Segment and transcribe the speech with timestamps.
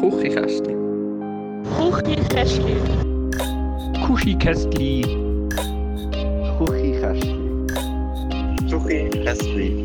[0.00, 0.74] Kuchikästli.
[1.76, 2.76] Kuchikästli.
[4.06, 5.02] Kuchikästli.
[6.58, 7.34] Kuchikästli.
[8.70, 9.84] Kuchikästli.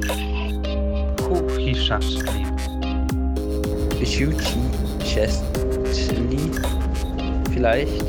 [1.18, 2.46] Kuchikästli.
[4.06, 4.60] Schuchi
[4.99, 6.52] Chestli.
[7.52, 8.04] Vielleicht.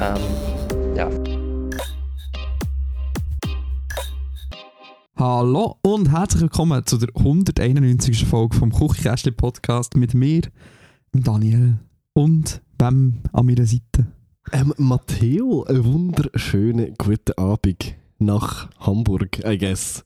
[0.00, 1.08] Ähm, ja.
[5.16, 8.26] Hallo und herzlich willkommen zu der 191.
[8.26, 10.42] Folge vom Küchenkästli Podcast mit mir,
[11.12, 11.78] Daniel
[12.14, 14.06] und wem an meiner Seite.
[14.50, 20.04] Ähm, Matteo, einen wunderschönen guten Abend nach Hamburg, I guess.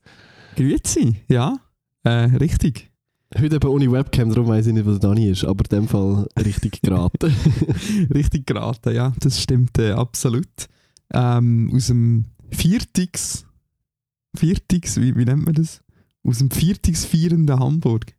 [0.56, 1.58] Grüezi, ja,
[2.02, 2.90] äh, richtig.
[3.38, 6.26] Heute eben ohne Webcam, darum weiss ich nicht, der Dani ist, aber in dem Fall
[6.44, 7.32] richtig geraten.
[8.14, 10.68] richtig geraten, ja, das stimmt äh, absolut.
[11.12, 13.46] Ähm, aus dem Viertix,
[14.36, 15.82] Viertix, wie, wie nennt man das?
[16.24, 18.15] Aus dem Viertix feiernden Hamburg.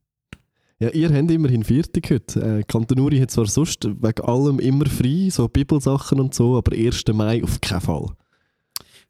[0.80, 2.60] Ja, ihr habt immerhin Viertig heute.
[2.60, 7.04] Äh, Kantonuri hat zwar sonst wegen allem immer frei, so Bibelsachen und so, aber 1.
[7.14, 8.08] Mai auf keinen Fall.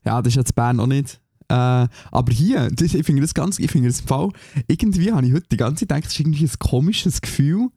[0.06, 1.20] Ja, das ist jetzt Bern auch nicht.
[1.50, 4.30] Äh, aber hier, das, ich finde das ganz, ich finde das im Fall,
[4.68, 7.68] irgendwie habe ich heute die ganze Zeit gedacht, es ist irgendwie ein komisches Gefühl,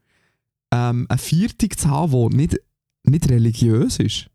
[0.72, 2.60] ähm, eine Viertig zu haben, die nicht,
[3.04, 4.26] nicht religiös ist.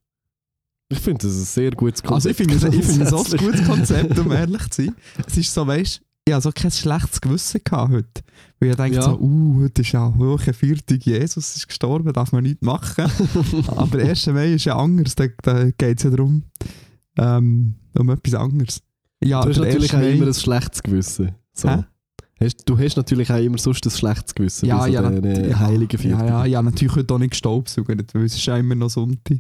[0.90, 2.52] Ich finde das ein sehr gutes Also ich Konzept.
[2.52, 4.95] finde es ich finde es auch ein gutes Konzept, um ehrlich zu sein.
[5.25, 6.02] Es ist so, weißt
[6.34, 8.23] hatte so kein schlechtes Gewissen gehabt heute.
[8.59, 9.02] Weil ich denke Ja.
[9.04, 13.06] so, uh, heute ist ja hoch Viertig, Jesus ist gestorben, darf man nichts machen.
[13.68, 14.28] Aber 1.
[14.28, 16.44] Mai ist ja anders, da, da geht es ja darum,
[17.18, 18.81] ähm, um etwas anderes.
[19.23, 20.03] Ja, Du hast natürlich 1.
[20.03, 21.31] auch immer ein schlechtes Gewissen.
[21.53, 21.70] So.
[21.70, 21.84] Hä?
[22.66, 25.38] Du hast natürlich auch immer sonst ein schlechtes Gewissen Ja, bei so ja, den nat-
[25.38, 28.58] äh, ja, heiligen ja, ja, ja, natürlich heute auch nicht gestaubsaugert, weil es ist ja
[28.58, 29.38] immer noch Sonntag.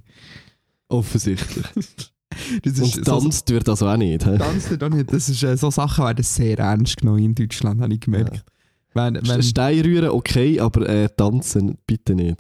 [0.87, 1.65] Offensichtlich.
[2.63, 4.21] Das Und tanzt wird also auch nicht.
[4.21, 5.11] Tanzt ihr doch nicht.
[5.11, 8.43] Das ist, äh, so Sachen werden sehr ernst genommen in Deutschland, habe ich gemerkt.
[8.93, 12.37] Wenn, wenn, Stein rühren okay, aber äh, tanzen bitte nicht.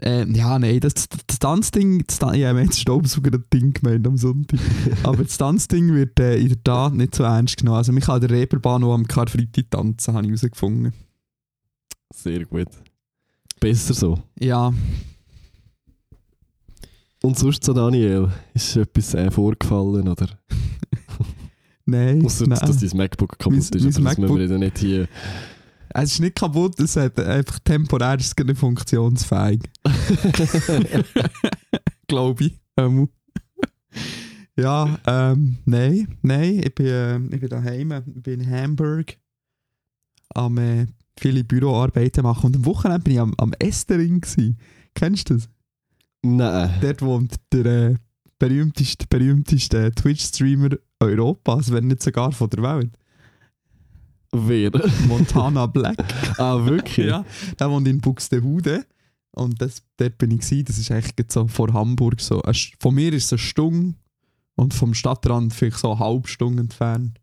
[0.00, 4.16] ähm, ja, nein, das, das, das Tanzding, das, ja, wir haben das Staubsauger-Ding gemeint am
[4.16, 4.58] Sonntag.
[5.04, 7.76] Aber das Tanzding wird äh, in der Tat nicht so ernst genommen.
[7.76, 10.92] Also, man kann an der Reeperbahn auch am Karfreitag tanzen, habe ich herausgefunden.
[12.14, 12.68] Sehr gut.
[13.60, 14.18] Besser so.
[14.40, 14.72] Ja,
[17.22, 20.28] Und sonst so, Daniel, ist etwas äh, vorgefallen, oder?
[21.86, 22.24] nein.
[22.24, 22.58] Ausser, nein.
[22.60, 25.08] dass dein MacBook kaputt Mein- ist, mein aber das MacBook- müssen wir nicht hier...
[25.94, 29.60] Es ist nicht kaputt, es hat einfach temporär ist nicht funktionsfähig.
[32.08, 32.58] Glaube ich.
[32.78, 33.10] Ähm.
[34.56, 39.18] ja, ähm, nein, nein, ich bin, äh, ich bin daheim, ich bin in Hamburg
[40.34, 40.86] am äh,
[41.18, 44.56] viele Büroarbeiten machen und am Wochenende bin ich am, am Estering gsi.
[44.94, 45.50] Kennst du das?
[46.22, 46.70] Nein.
[46.80, 47.94] Dort wohnt der äh,
[48.38, 52.90] berühmteste, berühmteste Twitch-Streamer Europas, wenn nicht sogar von der Welt.
[54.34, 54.70] Wer?
[55.08, 55.98] Montana Black.
[56.38, 57.06] ah, wirklich?
[57.08, 57.24] Ja,
[57.58, 58.86] der wohnt in Buxtehude.
[59.34, 60.64] Und das, dort bin ich gewesen.
[60.66, 62.20] Das ist eigentlich so vor Hamburg.
[62.20, 62.40] So.
[62.42, 63.94] St- Von mir ist es eine Stunde
[64.56, 67.18] und vom Stadtrand vielleicht so eine halbe Stunde entfernt.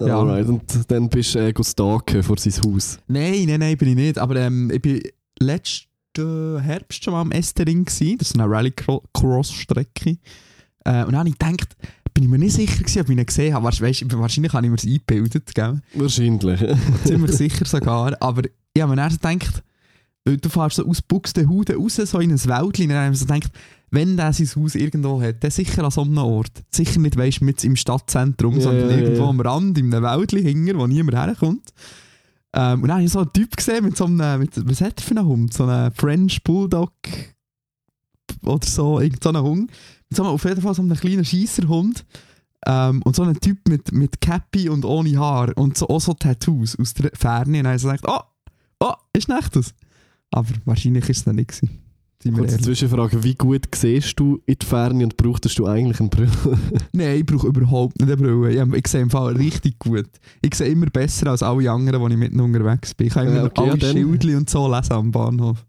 [0.00, 0.18] Ja.
[0.18, 2.98] Alright, und dann bist du äh, stalken vor sein Haus.
[3.06, 4.18] Nein, nein, nein, bin ich nicht.
[4.18, 5.00] Aber ähm, ich bin
[5.40, 5.88] letzten
[6.22, 8.18] Herbst schon mal am Estering gewesen.
[8.18, 10.18] Das ist eine Rallycross-Strecke.
[10.84, 11.76] Äh, und dann habe ich gedacht,
[12.12, 13.66] bin ich mir nicht sicher gewesen, ob ich ihn gesehen habe.
[13.66, 15.80] Weisst- wahrscheinlich habe ich mir das eingebildet, gell?
[15.94, 16.60] Wahrscheinlich.
[17.04, 18.16] ziemlich sicher sogar.
[18.20, 18.42] Aber
[18.72, 19.62] ich habe mir dann gedacht,
[20.24, 23.50] du fährst so aus Buxtehude raus, so in ein Wäldchen, dann habe ich so gedacht,
[23.90, 26.50] wenn der sein Haus irgendwo hat, dann sicher an so einem Ort.
[26.70, 29.28] Sicher nicht, weißt du, mit im Stadtzentrum, Ja, sondern ja, irgendwo ja.
[29.28, 31.72] am Rand, in einem Wäldchen hinger, wo niemand herkommt.
[32.56, 35.00] Ähm, und dann habe ich so einen Typ gesehen mit so einem, mit, was hat
[35.00, 35.52] er für einen Hund?
[35.52, 36.92] So einen French Bulldog
[38.42, 39.70] oder so, irgend so einen Hund.
[40.08, 42.06] Mit so einem, auf jeden Fall so einem kleinen Scheisserhund.
[42.66, 46.14] Ähm, und so ein Typ mit, mit Cappy und ohne Haar und so, auch so
[46.14, 47.58] Tattoos aus der Ferne.
[47.58, 49.74] Und dann habe ich gedacht, oh, oh, ist nicht das?
[50.30, 51.83] Aber wahrscheinlich ist es dann nicht gewesen.
[52.24, 52.58] Wir Kurze.
[52.58, 56.30] Zwischenfrage, wie gut siehst du in die Ferne und brauchtest du eigentlich eine Brille?
[56.92, 58.66] Nein, ich brauche überhaupt nicht eine Brille.
[58.76, 60.08] Ich, sehe im Fall richtig gut.
[60.40, 63.08] Ich sehe immer besser als alle anderen, die ich mit ihnen unterwegs bin.
[63.08, 65.66] Ich kann immer Ja, okay, alle ja, Schildchen und so lesen am Bahnhof.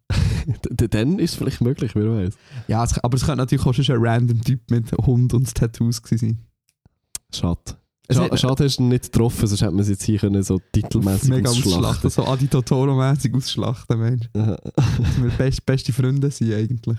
[0.70, 2.36] Dann ist es vielleicht möglich, wer weiß.
[2.70, 6.40] Ja, aber es könnte natürlich auch schon ein random Typ mit Hund und Tattoos sein.
[7.34, 7.78] Schade.
[8.08, 11.30] Es Schade, hast du nicht getroffen, sonst hätte man es jetzt hier können, so titelmäßig
[11.30, 12.10] Mega ausschlachten ausschlachten.
[12.12, 14.30] So Adi Totoro-mäßig ausschlachten, Mensch.
[14.34, 14.58] Dass
[15.22, 16.98] wir best, beste Freunde sind eigentlich.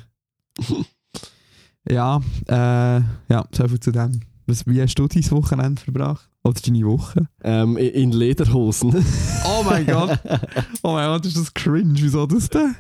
[1.89, 4.21] ja, äh, ja, so viel zu dem.
[4.47, 6.29] Was, wie hast du dein Wochenende verbracht?
[6.45, 7.27] Oder deine Woche?
[7.43, 8.95] ähm, in- in Lederhosen.
[9.45, 10.19] Oh mein Gott!
[10.83, 11.95] Oh mein Gott, ist das cringe.
[11.97, 12.75] Wieso das denn?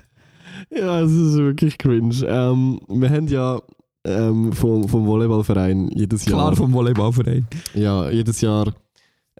[0.70, 2.14] ja, es ist wirklich cringe.
[2.26, 3.60] Ähm, wir haben ja
[4.06, 6.38] ähm, vom, vom Volleyballverein jedes Jahr...
[6.38, 7.46] Klar vom Volleyballverein.
[7.74, 8.72] Ja, jedes Jahr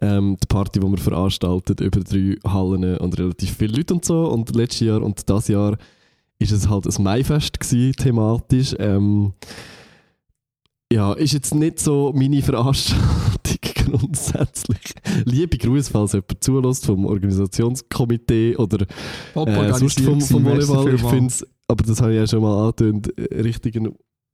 [0.01, 4.27] ähm, die Party, die wir veranstaltet, über drei Hallen und relativ viele Leute und so.
[4.27, 5.77] Und letztes Jahr und das Jahr
[6.39, 8.75] ist es halt ein Maifest gewesen, thematisch.
[8.79, 9.33] Ähm,
[10.91, 13.07] ja, ist jetzt nicht so meine Veranstaltung
[13.99, 14.93] grundsätzlich.
[15.25, 18.85] Liebe Grüße, falls jemand zulässt vom Organisationskomitee oder
[19.35, 20.93] äh, sonst vom, vom Volleyball.
[20.93, 23.75] Ich finde es, aber das habe ich ja schon mal angetönt, äh, richtig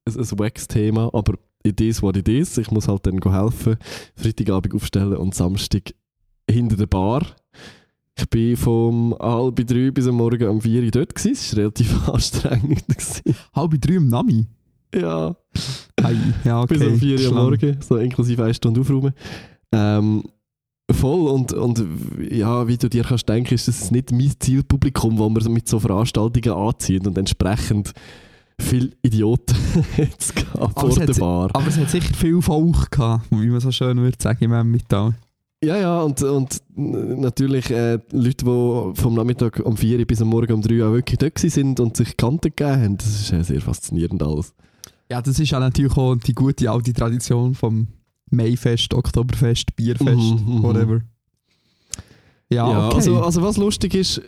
[0.05, 1.09] ein, ein, ein Wax-Thema.
[1.13, 2.57] Aber it is what it is.
[2.57, 3.77] Ich muss halt dann helfen,
[4.15, 5.93] Freitagabend aufstellen und Samstag
[6.49, 7.25] hinter der Bar.
[8.15, 11.31] Ich bin vom halb drei bis am Morgen um vier Uhr dort gewesen.
[11.31, 12.87] Es war relativ anstrengend.
[12.87, 13.35] gewesen.
[13.55, 14.45] Halb drei im Nami.
[14.93, 15.35] ja,
[16.01, 16.77] Ei, ja, okay.
[16.77, 17.43] bis um vier Uhr am.
[17.45, 19.13] Morgen, so inklusive eine Stunde aufräumen.
[19.71, 20.23] Ähm,
[20.91, 21.83] voll und, und
[22.29, 25.79] ja, wie du dir kannst denken, ist das nicht mein Zielpublikum, wo wir mit so
[25.79, 27.93] Veranstaltungen anziehen und entsprechend
[28.59, 29.55] viele Idioten
[29.97, 31.49] jetzt gehen Aber vor es der Bar.
[31.53, 35.13] Aber es hat sicher viel Volk gehabt, wie man so schön würde sagen im Emmental.
[35.63, 40.27] Ja, ja, und, und natürlich äh, Leute, die vom Nachmittag um 4 Uhr bis am
[40.27, 43.31] Morgen um 3 Uhr auch wirklich dort sind und sich Kanten gegeben haben, das ist
[43.31, 44.53] äh, sehr faszinierend alles.
[45.09, 47.87] Ja, das ist ja natürlich auch die gute alte Tradition vom
[48.29, 50.63] Maifest, Oktoberfest, Bierfest, Mhm, mhm.
[50.63, 50.99] whatever.
[52.49, 52.95] Ja, Ja, okay.
[52.97, 54.21] also, also was lustig ist,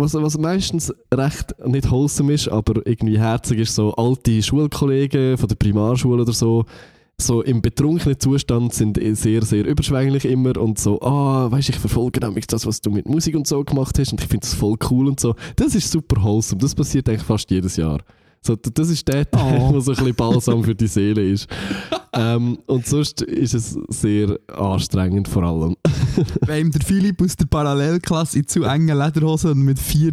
[0.00, 5.48] was, was meistens recht nicht wholesome ist, aber irgendwie herzig ist, so alte Schulkollegen von
[5.48, 6.64] der Primarschule oder so,
[7.18, 11.78] so im betrunkenen Zustand sind eh sehr, sehr überschwänglich immer und so, ah, weißt ich
[11.78, 14.54] verfolge nämlich das, was du mit Musik und so gemacht hast und ich finde das
[14.54, 15.34] voll cool und so.
[15.56, 18.00] Das ist super wholesome, das passiert eigentlich fast jedes Jahr.
[18.42, 19.72] So, das ist der Teil, Oh.
[19.72, 21.46] der so ein bisschen Balsam für die Seele ist.
[22.14, 25.76] ähm, und sonst ist es sehr anstrengend vor allem.
[26.46, 30.12] Wenn ihm der Philipp aus der Parallelklasse in zu engen Lederhosen und mit vier,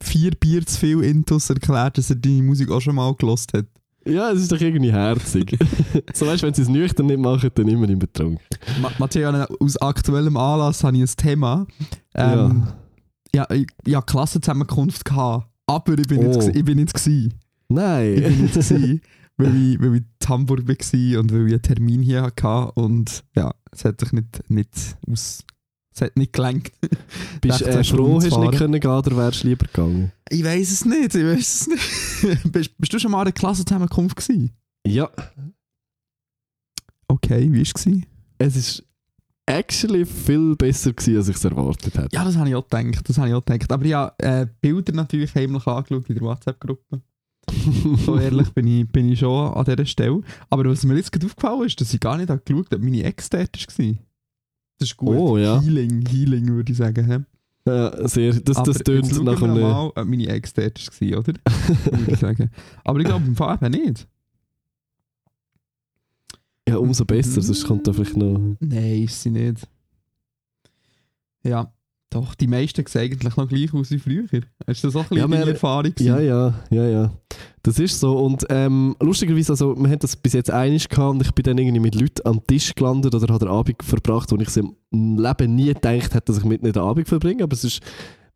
[0.00, 3.66] vier Bier zu viel Intus erklärt, dass er deine Musik auch schon mal gelost hat.
[4.06, 5.58] Ja, es ist doch irgendwie herzig.
[6.14, 8.38] so weißt wenn sie es nüchtern nicht machen, dann immer im Betrunk.
[8.80, 9.28] Ma Matteo,
[9.58, 11.66] aus aktuellem Anlass habe ich ein Thema.
[12.14, 12.68] Ähm,
[13.34, 13.44] ja.
[13.50, 16.40] ich, ich hatte Klassenzusammenkunft, gehabt, aber ich bin, nicht, Oh.
[16.40, 16.94] gsi- ich bin nicht
[17.68, 17.74] gsi.
[17.74, 18.22] Ich Nein.
[18.22, 19.02] bin nicht
[19.36, 23.24] weil ich, weil ich in Hamburg war und weil ich einen Termin hier hatte und
[23.34, 25.44] ja, es hat sich nicht, nicht aus...
[25.94, 26.72] Es hat nicht gelangt.
[27.40, 30.12] Bist du 16 äh, froh, hast du nicht können gehen oder wärst du lieber gegangen?
[30.28, 32.52] Ich weiß es nicht, ich weiß es nicht.
[32.52, 34.52] bist, bist du schon mal an einer Klassenzusammenkunft gewesen?
[34.86, 35.10] Ja.
[37.08, 37.86] Okay, wie war es?
[38.38, 38.84] Es ist
[39.46, 42.14] actually viel besser gewesen, als ich es erwartet hätte.
[42.14, 43.72] Ja, das habe ich auch gedacht, das habe ich auch gedacht.
[43.72, 47.00] Aber habe äh, Bilder natürlich heimlich angeschaut in der WhatsApp-Gruppe.
[48.04, 50.20] So ehrlich bin ich, bin ich schon an dieser Stelle.
[50.50, 52.82] Aber was mir jetzt gerade aufgefallen ist, dass ich gar nicht habe geschaut habe, ob
[52.82, 53.94] meine Ex dort war.
[54.78, 55.16] Das ist gut.
[55.16, 55.60] Oh, ja.
[55.60, 57.06] Healing, Healing würde ich sagen.
[57.06, 57.18] hä?
[57.66, 58.32] Ja, sehr.
[58.40, 59.60] Das, Aber das tönt nach einem...
[59.60, 61.32] mal, ob meine Ex dort war, oder?
[61.84, 62.50] würde ich sagen.
[62.84, 64.06] Aber ich glaube im Fall eben nicht.
[66.68, 68.56] Ja, umso besser, sonst kommt da vielleicht noch...
[68.58, 69.68] Nein, ist sie nicht.
[71.44, 71.72] Ja,
[72.10, 74.24] doch, die meisten sehen eigentlich noch gleich aus wie früher.
[74.66, 75.92] Ist das auch ein bisschen Ja, wir- Erfahrung?
[75.98, 76.28] Ja, gewesen?
[76.28, 77.12] ja, ja, ja.
[77.62, 78.16] Das ist so.
[78.18, 81.58] Und ähm, lustigerweise, also, wir haben das bis jetzt einig gehabt und ich bin dann
[81.58, 84.76] irgendwie mit Leuten am Tisch gelandet oder habe den Abend verbracht, wo ich im
[85.18, 87.42] Leben nie gedacht hätte, dass ich mit ihnen den Abend verbringe.
[87.42, 87.80] Aber es ist,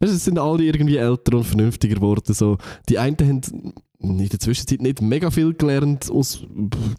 [0.01, 2.35] weißt, du, es sind alle irgendwie älter und vernünftiger geworden.
[2.35, 2.59] So.
[2.89, 6.43] Die einen haben in der Zwischenzeit nicht mega viel gelernt aus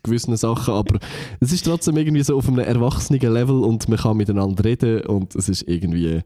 [0.03, 0.99] gewissen Sachen, aber
[1.41, 5.35] es ist trotzdem irgendwie so auf einem erwachsenen Level und man kann miteinander reden und
[5.35, 6.21] es ist irgendwie...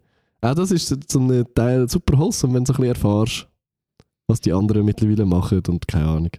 [0.51, 3.47] Auch das ist so ein Teil super wholesome, wenn du so ein bisschen erfährst
[4.27, 6.31] was die anderen mittlerweile machen und keine Ahnung.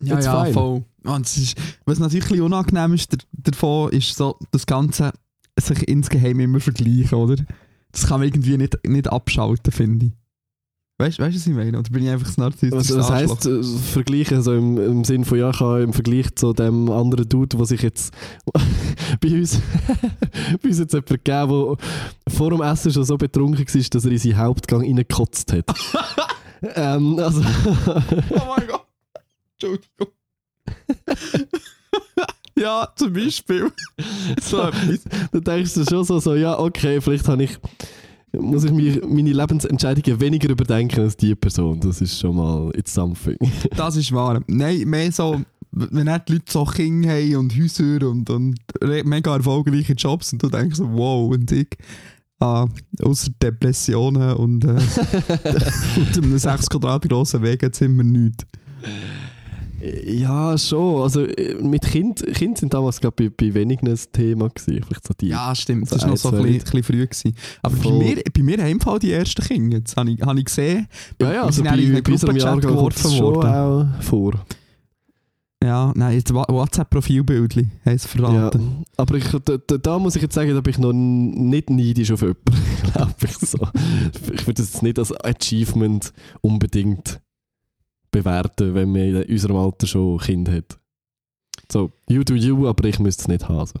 [0.00, 0.54] Ja, It's ja, fine.
[0.54, 0.84] voll.
[1.02, 5.12] Und ist, was natürlich ein unangenehm ist der- davon, ist so das Ganze
[5.58, 7.36] sich insgeheim immer vergleichen, oder?
[7.90, 10.12] Das kann man irgendwie nicht, nicht abschalten, finde ich.
[11.00, 11.78] Weißt du, weißt, was ich meine?
[11.78, 15.24] Oder bin ich einfach das Was, narzisstische was heisst äh, vergleichen, so im, im Sinn
[15.24, 18.12] von ja, ich habe im Vergleich zu dem anderen Dude, der sich jetzt
[19.20, 19.60] bei uns,
[20.60, 21.76] bei uns jetzt jemand gegeben,
[22.26, 25.66] der vor dem Essen schon so betrunken war, dass er in seinen Hauptgang reingekotzt hat.
[26.74, 28.86] ähm, also, Oh mein Gott.
[29.52, 30.08] Entschuldigung.
[32.56, 33.70] ja, zum Beispiel.
[34.42, 35.00] so etwas.
[35.30, 37.56] da denkst du schon so, so, ja, okay, vielleicht habe ich,
[38.32, 41.80] muss ich mich, meine Lebensentscheidungen weniger überdenken als die Person.
[41.80, 43.36] Das ist schon mal, it's something.
[43.76, 44.42] Das ist wahr.
[44.46, 48.58] Nein, mehr so, wenn die Leute so Kinder haben und Häuser und, und
[49.04, 51.68] mega erfolgreiche Jobs und du denkst so, wow, und ich,
[52.40, 52.66] ah,
[53.02, 54.68] außer Depressionen und, äh,
[55.96, 58.44] und einem 6 Quadrat grossen Weg jetzt immer nichts.
[59.80, 61.02] Ja, schon.
[61.02, 64.82] Also äh, mit Kind, Kind sind damals glaube ich bei wenigen ein Thema gewesen.
[64.84, 65.28] Vielleicht so die.
[65.28, 65.88] Ja, stimmt.
[65.88, 67.06] So Das war noch so ein bisschen, bisschen früh.
[67.06, 67.34] Gewesen.
[67.62, 69.78] Aber bei mir, bei mir haben im Fall die ersten Kinder.
[69.78, 70.86] Jetzt habe ich, habe ich gesehen.
[71.20, 73.48] ja, ja, also sind bei, in einen bei unserem kommt geworfen es schon worden.
[73.98, 74.34] auch vor.
[75.62, 77.98] Ja, nein, jetzt WhatsApp-Profilbildchen haben Ja.
[77.98, 78.84] verraten.
[78.96, 82.20] Aber ich, da, da, muss ich jetzt sagen, da bin ich noch nicht neidisch auf
[82.20, 82.42] jemanden,
[82.92, 83.58] glaube ich so.
[84.32, 87.20] Ich würde das jetzt nicht als Achievement unbedingt
[88.10, 90.78] bewerten, wenn man in unserem Alter schon Kind hat.
[91.70, 93.80] So, you do you, aber ich müsste es nicht haben.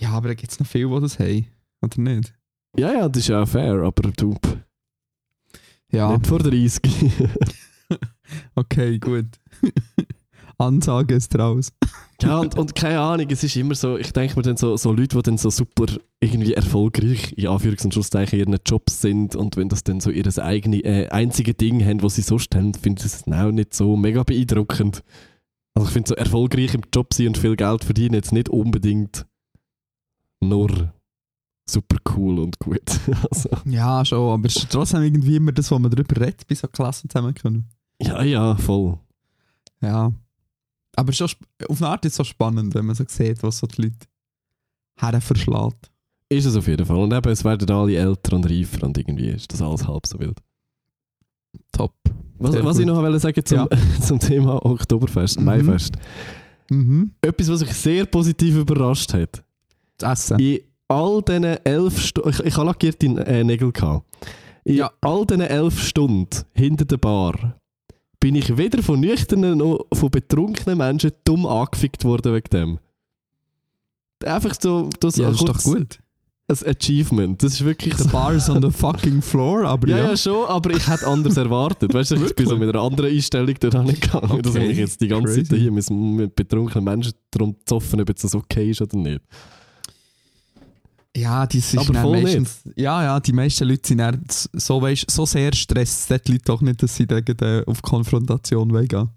[0.00, 1.46] Ja, aber da gibt es noch viele, die das haben.
[1.82, 2.34] Oder nicht?
[2.76, 4.36] Ja, ja, das ist ja fair, aber du,
[5.90, 6.80] Ja, nicht vor 30.
[8.54, 9.26] okay, gut.
[10.58, 11.72] Ansage ist raus.
[12.24, 14.92] Ja, und, und keine Ahnung, es ist immer so, ich denke mir dann so, so
[14.92, 15.86] Leute, die dann so super
[16.20, 20.26] irgendwie erfolgreich in Anführungs- und Schlusszeichen ihren Jobs sind und wenn das dann so ihr
[20.38, 23.96] eigene, äh, einzige Ding haben, was sie sonst haben, finde ich das auch nicht so
[23.96, 25.02] mega beeindruckend.
[25.74, 29.26] Also ich finde so erfolgreich im Job sein und viel Geld verdienen jetzt nicht unbedingt
[30.40, 30.92] nur
[31.66, 33.00] super cool und gut.
[33.30, 36.54] also, Ja, schon, aber es ist trotzdem irgendwie immer das, was man darüber redet, bei
[36.54, 37.68] so Klassen zusammenkommen.
[38.00, 38.98] ja, ja, voll.
[39.80, 40.12] Ja.
[40.96, 43.58] Aber schon, sp- auf eine Art ist es so spannend, wenn man so sieht, was
[43.58, 43.96] so die Leute
[45.00, 45.90] her verschlägt.
[46.28, 46.96] Ist es auf jeden Fall.
[46.96, 50.18] Und eben, es werden alle älter und reifer und irgendwie ist das alles halb so
[50.18, 50.38] wild.
[51.72, 51.94] Top.
[52.38, 53.68] Was, was ich noch wollte sagen zum,
[54.00, 55.44] zum Thema Oktoberfest, Mhm.
[55.44, 55.94] Maifest.
[56.70, 57.12] Mhm.
[57.20, 59.44] Etwas, was mich sehr positiv überrascht hat.
[59.98, 60.40] Das Essen.
[60.40, 64.06] In all diesen elf Stunden, ich, ich habe lackierte äh, Nägel gehabt.
[64.64, 64.90] In Ja.
[65.00, 67.60] all diesen elf Stunden hinter der Bar
[68.24, 72.78] bin ich weder von nüchternen noch von betrunkenen Menschen dumm angefickt worden wegen dem.
[74.24, 75.98] Einfach so, das ja, das ist doch gut.
[76.48, 77.42] ein Achievement.
[77.42, 78.08] Das ist wirklich The so.
[78.08, 80.04] bar is on the fucking floor, aber Ja, ja.
[80.08, 81.92] ja, schon, aber ich hätte anders erwartet.
[81.92, 84.40] Weißt du, ich bin so mit einer anderen Einstellung dort hingegangen.
[84.40, 85.44] Dass Okay, ich jetzt die ganze crazy.
[85.44, 89.20] Zeit hier mit, mit betrunkenen Menschen darum zoffen, ob jetzt das okay ist oder nicht.
[91.16, 95.08] Ja, die sind Aber voll meistens, Ja, ja, die meisten Leute sind dann so, weißt,
[95.08, 99.08] so sehr stresst die Leute doch nicht, dass sie dann äh, auf Konfrontation gehen.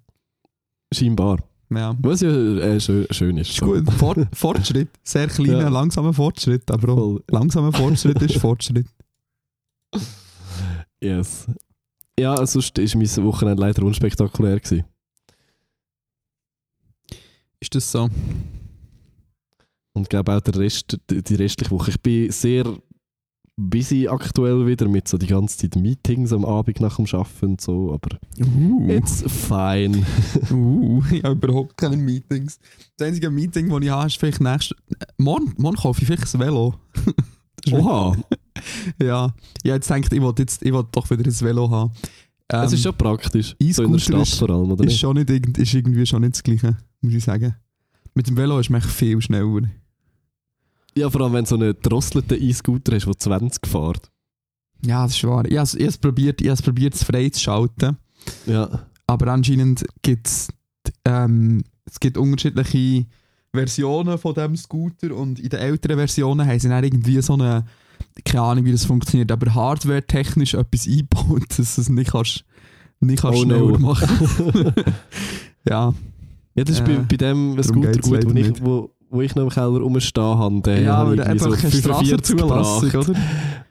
[0.94, 1.40] Scheinbar.
[1.70, 1.96] Ja.
[2.00, 3.50] Was ja äh, schön, schön ist.
[3.50, 3.92] Ist gut.
[3.98, 4.90] For Fortschritt.
[5.04, 5.70] Sehr kleiner, Ja.
[5.70, 8.88] langsamer Fortschritt, aber auch langsamer Fortschritt ist Fortschritt.
[11.02, 11.48] Yes.
[12.20, 14.60] Ja, sonst war mein Wochenende leider unspektakulär.
[14.60, 14.86] Gewesen.
[17.60, 18.10] Ist das so?
[19.98, 21.92] Und ich glaube auch der Rest, die restliche Woche.
[21.92, 22.66] Ich bin sehr
[23.60, 27.62] busy aktuell wieder mit so die ganze Zeit Meetings am Abend nach dem Arbeiten und
[27.62, 28.88] so, aber Uh.
[28.90, 30.06] it's fine.
[30.52, 32.60] Uh, ich habe überhaupt keine Meetings.
[32.96, 34.78] Das einzige Meeting, das ich habe, ist vielleicht nächstes...
[35.18, 36.76] Morgen, morgen kaufe ich vielleicht ein Velo.
[37.66, 38.16] Das ist Oha,
[39.02, 41.92] Ja, habe jetzt gedacht, ich wollte jetzt, ich wollte doch wieder ein Velo haben.
[42.50, 43.56] Ähm, es ist schon praktisch.
[43.72, 45.00] So in der Stadt ist- vor allem, oder ist, nicht?
[45.00, 47.56] schon nicht, ist irgendwie schon nicht das Gleiche, muss ich sagen.
[48.14, 49.64] Mit dem Velo ist man viel schneller.
[50.98, 54.12] Ja, vor allem wenn du so einen drosselten E-Scooter hast, der 20 fährt.
[54.86, 55.46] Ja, das ist wahr.
[55.46, 57.98] Ich habe es- es probiert, ich es probiert, es frei zu schalten.
[58.46, 58.88] Ja.
[59.08, 60.48] Aber anscheinend gibt es
[61.06, 63.06] ähm, es gibt unterschiedliche
[63.54, 67.66] Versionen von dem Scooter und in den älteren Versionen haben sie dann irgendwie so eine,
[68.26, 72.44] keine Ahnung wie das funktioniert, aber hardware-technisch etwas eingebaut, dass du es nicht kannst,
[73.00, 73.80] nicht kannst Oh schneller no.
[73.80, 74.08] machen.
[75.68, 75.94] ja,
[76.56, 78.64] Ja, das ist bei, Äh, bei dem darum Scooter gut, wo ich, nicht.
[78.66, 80.62] wo, wo ich noch im Keller rumstehen habe.
[80.62, 83.10] Den ja habe aber ich irgendwie einfach keine 45 Strassenzulassung, gebracht.
[83.10, 83.20] oder?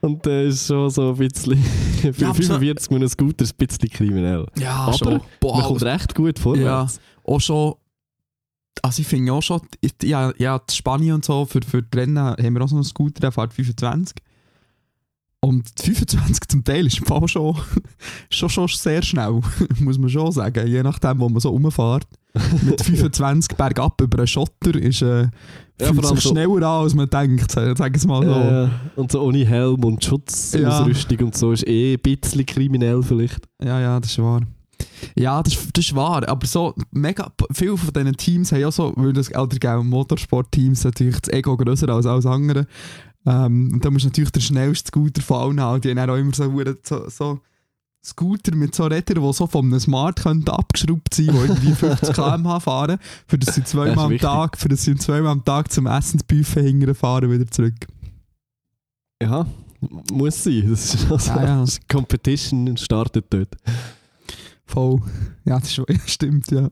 [0.01, 1.57] Und der ist schon so ein bisschen...
[2.01, 4.45] Für Ja, aber so- 45 mit einem Scooter ist ein bisschen kriminell.
[4.57, 5.13] Ja, Aber schon.
[5.13, 6.99] Man Boah, kommt recht gut vorwärts.
[7.23, 7.73] auch schon.
[8.83, 9.61] Also ich finde auch schon,
[10.03, 12.83] ja, ja, die Spanien und so, für, für die Rennen haben wir auch so einen
[12.83, 14.15] Scooter, der fährt 25.
[15.39, 17.55] Und die 25 zum Teil ist im Fall schon,
[18.29, 19.39] schon, schon sehr schnell,
[19.79, 20.67] muss man schon sagen.
[20.67, 22.05] Je nachdem, wo man so rumfährt.
[22.63, 25.23] Mit 25 bergab über einen Schotter ist äh,
[25.79, 27.51] Ja, fühlt sich so- schneller an, als man denkt.
[27.51, 28.31] Sag es mal so.
[28.31, 33.47] Äh, und so ohne Helm und Schutzausrüstung und so ist eh ein bisschen kriminell vielleicht.
[33.63, 34.41] Ja, ja, das ist wahr.
[35.15, 36.27] Ja, das, ist- das ist wahr.
[36.27, 41.19] Aber so mega, viele von diesen Teams haben ja so, weil das gell, Motorsport-Teams natürlich
[41.21, 42.65] das Ego grösser als alles andere.
[43.25, 45.81] Ähm, und da musst du natürlich der schnellste Scooter von allen haben.
[45.81, 46.51] Die haben auch immer so,
[46.83, 47.39] so, so
[48.07, 52.15] Scooter mit so Rädern, die so von einem Smart könnten abgeschraubt sein, die irgendwie 50
[52.15, 54.27] km/h fahren, für das sie zweimal am wichtig.
[54.27, 57.75] Tag, für das sie zweimal am Tag zum Essensbuffet hingern fahren wieder zurück.
[59.21, 59.45] Ja,
[60.11, 60.69] muss sein.
[60.69, 61.61] Das ist also, Ja, ja.
[61.61, 63.55] das Competition startet dort.
[64.65, 65.01] Voll.
[65.45, 66.69] Ja, das ist, stimmt, ja.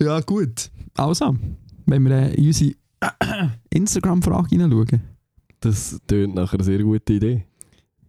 [0.00, 0.70] ja, gut.
[0.94, 1.36] Also,
[1.86, 2.74] wenn wir äh, in unsere
[3.70, 5.00] Instagram-Frage hineinschauen.
[5.60, 7.46] Das tönt nach einer sehr guten Idee.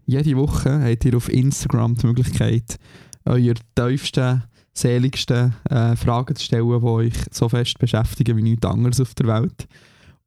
[0.05, 2.77] Jede Woche habt ihr auf Instagram die Möglichkeit,
[3.25, 4.43] eure tiefsten,
[4.73, 9.27] seligsten äh, Fragen zu stellen, die euch so fest beschäftigen wie nichts anderes auf der
[9.27, 9.67] Welt.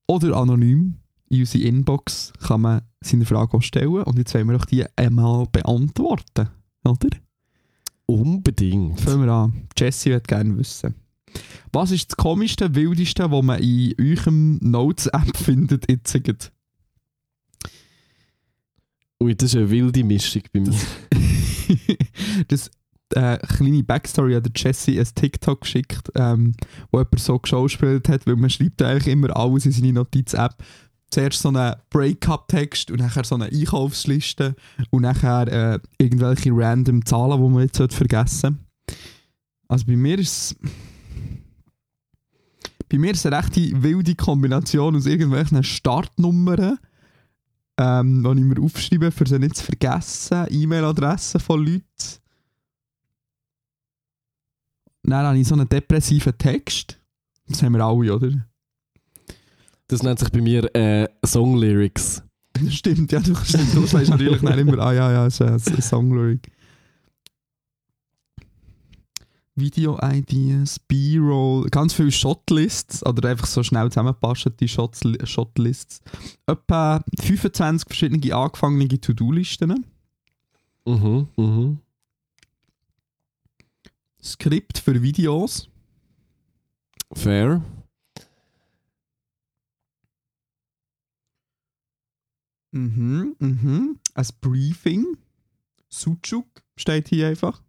[0.06, 0.96] Oder anonym
[1.28, 4.84] in unsere Inbox kann man seine Frage auch stellen und jetzt wollen wir auch die
[4.96, 6.48] einmal beantworten.
[6.84, 7.08] Oder?
[8.06, 9.00] Unbedingt.
[9.00, 9.68] Fangen wir an.
[9.76, 10.94] Jesse wird gerne wissen.
[11.72, 15.90] Was ist das komischste, wildeste, was man in eurem Notes-App findet?
[15.90, 16.52] Jetzt?
[19.22, 20.74] Ui, das ist eine wilde Mischung bei mir.
[22.48, 22.70] das,
[23.14, 26.54] äh, kleine Backstory an der Jesse ein TikTok geschickt, ähm,
[26.90, 30.56] wo jemand so geschauspielt hat, weil man schreibt eigentlich immer alles in seine Notiz-App.
[31.10, 34.56] Zuerst so einen Breakup-Text und nachher so eine Einkaufsliste
[34.90, 38.58] und nachher äh, irgendwelche random Zahlen, die man jetzt sollte vergessen
[39.68, 40.70] Also bei mir ist es...
[42.88, 46.78] Bei mir ist es eine recht wilde Kombination aus irgendwelchen Startnummern,
[47.78, 51.82] ähm, die ich mir aufschreibe, für sie nicht zu vergessen, E-Mail-Adressen von Leuten.
[55.02, 56.98] Dann habe ich so einen depressiven Text.
[57.48, 58.46] Das haben wir alle, oder?
[59.88, 62.22] Das nennt sich bei mir äh, Song-Lyrics.
[62.70, 66.50] Stimmt, ja, du, stimmt, du sagst natürlich dann immer, ah ja, ja, ist ein Song-Lyric.
[69.56, 76.02] Video-Ideas, B-Roll, ganz viele Shotlists oder einfach so schnell zusammengepasste Shots, Shotlists.
[76.46, 79.86] Etwa 25 verschiedene angefangene To-Do-Listen.
[80.84, 81.78] Mhm, mhm.
[84.22, 85.68] Skript für Videos.
[87.14, 87.62] Fair.
[92.72, 93.98] Mhm, mhm.
[94.14, 95.16] Ein Briefing.
[95.88, 96.46] Sucuk
[96.76, 97.62] steht hier einfach.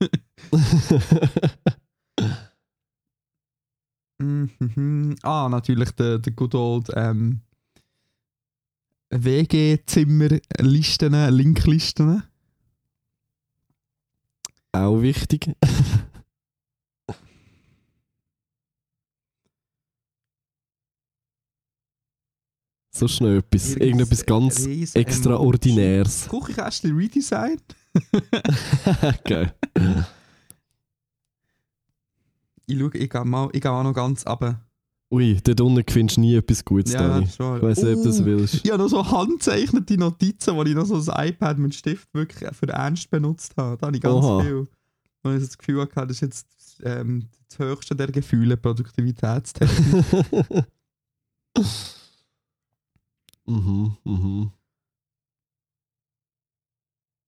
[5.22, 7.40] Ah, natürlich der, der good old ähm,
[9.10, 12.22] WG-Zimmer-Listen, Linklisten.
[14.72, 15.50] Auch wichtig.
[22.90, 23.76] so schnell etwas.
[23.76, 26.26] Irgendetwas ganz riesen Extraordinäres.
[26.26, 26.44] Emoji.
[26.44, 27.58] Küchenkästchen Redesign.
[29.24, 29.54] Geil.
[32.68, 34.60] Ich schaue, ich gehe mal, ich gehe auch noch ganz runter.
[35.10, 37.26] Ui, dort unten findest du nie etwas Gutes, Dani.
[37.28, 37.56] schon.
[37.56, 38.54] Ich weiss nicht, ob du das Oh, willst.
[38.62, 42.54] Ich habe noch so handzeichnete Notizen, wo ich noch so ein iPad mit Stift wirklich
[42.54, 43.78] für ernst benutzt habe.
[43.78, 44.42] Da habe ich ganz Oha.
[44.42, 44.68] viel.
[45.22, 46.46] Und ich das Gefühl hatte, das ist jetzt
[46.84, 50.04] ähm, das höchste der Gefühle, Produktivitätstechnik.
[53.46, 54.50] mhm, mhm.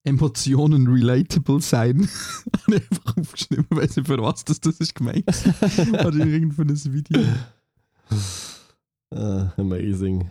[0.05, 2.09] Emotionen relatable sein.
[2.67, 5.25] habe ich einfach aufgeschrieben, weiss nicht für was das, das ist gemeint.
[5.93, 7.23] Oder irgend für ein Video.
[9.11, 10.31] Ah, amazing.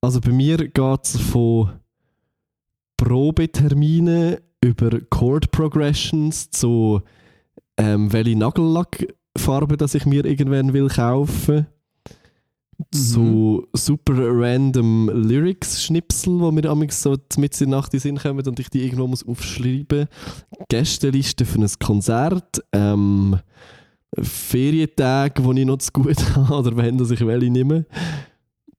[0.00, 1.70] Also bei mir geht es von
[2.96, 7.02] Probeterminen über Chord Progressions zu
[7.76, 11.66] ähm, welche Nagellackfarbe, dass ich mir irgendwann will kaufen.
[12.90, 18.18] Zu super random Lyrics-Schnipsel, wo mir amigs so mit in der Nacht in den Sinn
[18.18, 20.08] kommen und ich die irgendwo muss aufschreiben.
[20.68, 22.62] Gästeliste für ein Konzert.
[22.72, 23.38] Ähm,
[24.18, 27.86] Ferientage, die ich noch zu gut habe oder wenn dass ich welche nehme.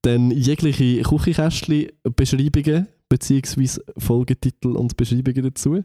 [0.04, 5.84] Dann jegliche Küchenkästchen-Beschreibungen beziehungsweise Folgetitel und Beschreibungen dazu.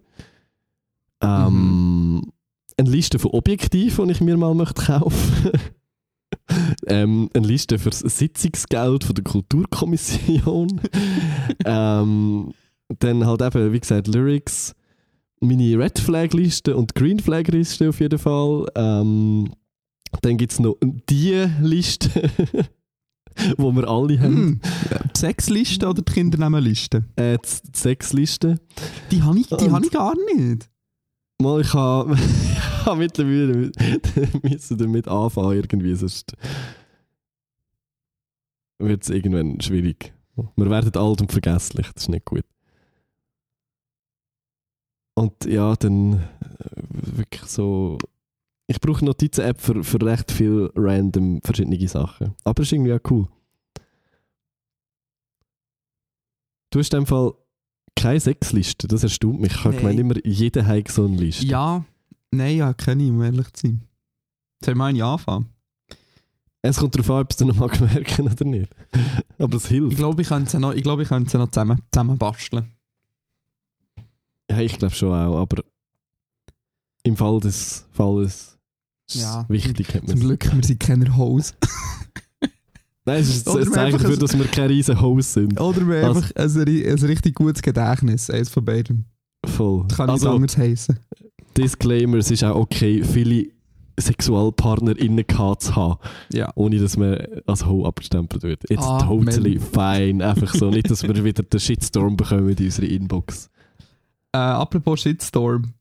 [1.22, 2.33] Ähm,
[2.77, 5.51] Eine Liste von Objektiven, die ich mir mal möchte kaufen
[6.87, 10.81] ähm, Eine Liste für das Sitzungsgeld von der Kulturkommission.
[11.64, 12.53] ähm,
[12.99, 14.75] dann halt eben, wie gesagt, Lyrics
[15.42, 18.66] meine Red Flag Liste und Green Flag Liste auf jeden Fall.
[18.75, 19.53] Ähm,
[20.21, 20.77] dann gibt es noch
[21.09, 22.11] die Liste,
[23.57, 24.37] wo wir alle haben.
[24.37, 24.61] Hm.
[25.14, 27.05] Die Sexliste oder die Kindernamenliste?
[27.16, 28.61] Äh, die Sexliste.
[29.11, 30.71] Die habe ich, die habe ich gar nicht.
[31.40, 32.16] Mal, ich habe
[32.87, 33.77] habe mittlerweile mit-
[34.45, 36.35] müssen damit anfangen irgendwie, sonst
[38.79, 40.12] wird es irgendwann schwierig.
[40.57, 42.45] Wir werden alt und vergesslich, das ist nicht gut.
[45.14, 47.99] Und ja, dann äh, wirklich so.
[48.66, 52.35] Ich brauche eine Notizen-App für, für recht viel random verschiedene Sachen.
[52.45, 53.29] Aber es ist irgendwie auch cool.
[56.71, 57.33] Du hast in dem Fall
[57.96, 59.52] keine Sexliste, das erstaunt mich.
[59.52, 61.46] Ich habe gemeint, immer jeder hat so eine Liste.
[61.46, 61.85] Ja,
[62.31, 63.83] nein, ja, kenne ich, um ehrlich zu sein.
[64.64, 65.48] Soll ich mal eine anfangen?
[66.64, 68.72] Es kommt darauf an, ob du es noch mal merken oder nicht.
[69.38, 69.96] Aber es Ich hilft.
[69.96, 72.70] glaube, ich könnte sie noch, ich glaube, ich könnte sie noch zusammen, zusammen basteln.
[74.50, 75.64] Ja, ich glaube schon auch, aber
[77.05, 78.59] im Fall des Falles
[79.09, 79.92] ist es Ja, wichtig.
[79.94, 80.20] Hat Zum.
[80.20, 81.55] Glück, wir sind keine Hoes.
[83.05, 85.61] Nein, es ist ein Zeichen dafür, dass wir keine riesen Hoes sind.
[85.61, 89.05] Oder wir Also- einfach ein, ein richtig gutes Gedächtnis, eines von beidem.
[89.45, 89.85] Voll.
[89.88, 90.99] Das kann nicht also, anders heißen.
[91.57, 93.47] Disclaimer, es ist auch okay, viele
[93.99, 95.25] SexualpartnerInnen
[95.59, 95.99] zu haben,
[96.33, 96.51] Ja.
[96.55, 98.71] ohne dass man als Ho abgestempelt wird.
[98.71, 100.25] It's Ah, totally fine.
[100.27, 103.51] Einfach so, nicht, dass wir wieder den Shitstorm bekommen in unsere Inbox.
[104.33, 105.75] Äh, apropos Shitstorm.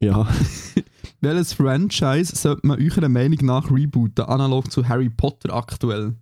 [0.00, 0.28] Ja.
[1.22, 6.16] Welches Franchise sollte man eurer Meinung nach rebooten, analog zu Harry Potter aktuell?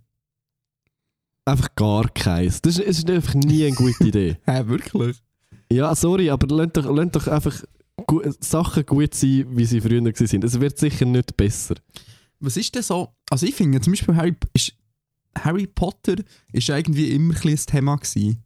[1.43, 2.61] Einfach gar keins.
[2.61, 4.37] Das ist, einfach nie eine gute Idee.
[4.45, 5.17] Hä, wirklich?
[5.71, 7.63] Ja, sorry, aber lasst doch, lasst doch einfach
[8.05, 10.43] gu Sachen gut sein, wie sie früher waren.
[10.43, 11.75] Es wird sicher nicht besser.
[12.39, 13.09] Was ist denn so?
[13.31, 14.73] Also ich finde zum Beispiel Harry, ist,
[15.35, 16.17] Harry Potter
[16.53, 18.43] ist irgendwie immer ein ein Thema gewesen.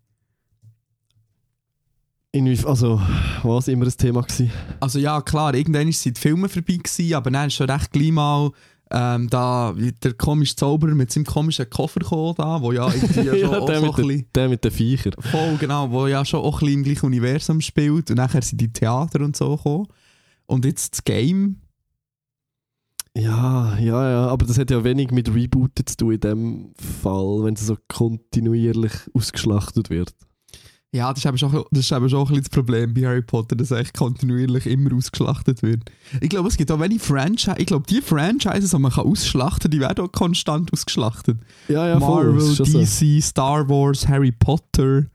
[2.36, 3.02] Inwief also,
[3.44, 4.52] was immer ein Thema gewesen?
[4.82, 8.12] Also ja, klar, irgendwann sind die Filme vorbei gewesen, aber dann ist schon recht gleich
[8.12, 8.52] mal
[8.92, 13.40] ähm, da der komische Zauberer mit seinem komischen Koffer gekommen, da, wo ja irgendwie schon
[13.40, 15.14] ja, auch der, so mit bisschen, der mit den Viechern.
[15.20, 18.60] voll genau, wo ja schon auch ein bisschen im gleichen Universum spielt und nachher sind
[18.60, 19.88] die Theater und so gekommen.
[20.46, 21.62] Und jetzt das Game,
[23.16, 27.46] Ja, ja, ja, aber das hat ja wenig mit Rebooten zu tun in dem Fall,
[27.46, 30.14] wenn es so kontinuierlich ausgeschlachtet wird.
[30.96, 33.22] Ja, das ist eben schon, das ist eben schon ein bisschen das Problem bei Harry
[33.22, 35.82] Potter, dass echt kontinuierlich immer ausgeschlachtet wird.
[36.22, 39.70] Ich glaube, es gibt auch wenig Franchise, ich glaube, die Franchises, die man kann ausschlachten
[39.70, 41.38] die werden auch konstant ausgeschlachtet.
[41.68, 42.80] Ja, ja, Marvel, voll, schon so.
[42.80, 45.06] DC, Star Wars, Harry Potter.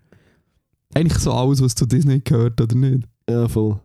[0.95, 3.09] Eigentlich so alles, was zu Disney gehört, oder nicht?
[3.29, 3.81] Ja, voll.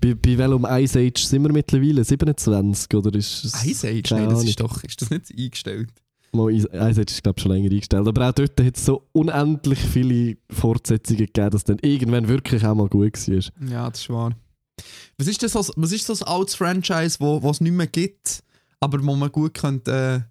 [0.00, 2.04] Bei, bei welchem Ice Age sind wir mittlerweile?
[2.04, 3.64] 27 oder ist es...
[3.64, 4.10] Ice Age?
[4.10, 5.88] Nein, das ist doch, ist das nicht eingestellt?
[6.34, 8.06] Age ist glaube ich schon länger eingestellt.
[8.06, 12.74] Aber auch dort hat es so unendlich viele Fortsetzungen gegeben, dass dann irgendwann wirklich auch
[12.74, 13.68] mal gut war.
[13.68, 14.32] Ja, das ist wahr.
[15.16, 18.42] Was ist das, als- was ist das altes Franchise, wo es nicht mehr gibt,
[18.80, 20.26] aber wo man gut könnte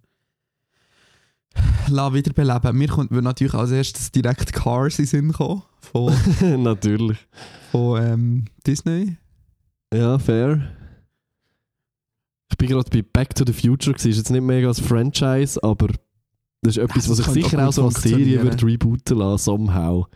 [1.55, 2.77] äh, wiederbeleben?
[2.77, 6.13] Mir kommt natürlich als erstes direkt Cars in Sinn kommen, von,
[6.63, 7.17] Natürlich.
[7.71, 9.17] von ähm, Disney.
[9.93, 10.71] Ja, fair.
[12.49, 14.09] Ich bin gerade bei Back to the Future, gewesen.
[14.09, 15.87] ist jetzt nicht mega als Franchise, aber
[16.61, 20.07] das ist etwas, das was ich sicher auch so als Serie wird rebooten lassen, somehow.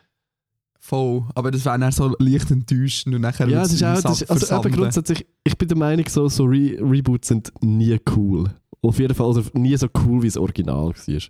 [0.79, 4.21] Voll, aber das wäre dann so leicht enttäuschend und nachher Ja, es ist auch, das
[4.21, 7.99] ist, Sack also eben grundsätzlich, ich bin der Meinung, so, so Re Reboots sind nie
[8.15, 8.49] cool.
[8.81, 10.95] Auf jeden Fall, oder nie so cool, wie das Original war.
[10.97, 11.29] Es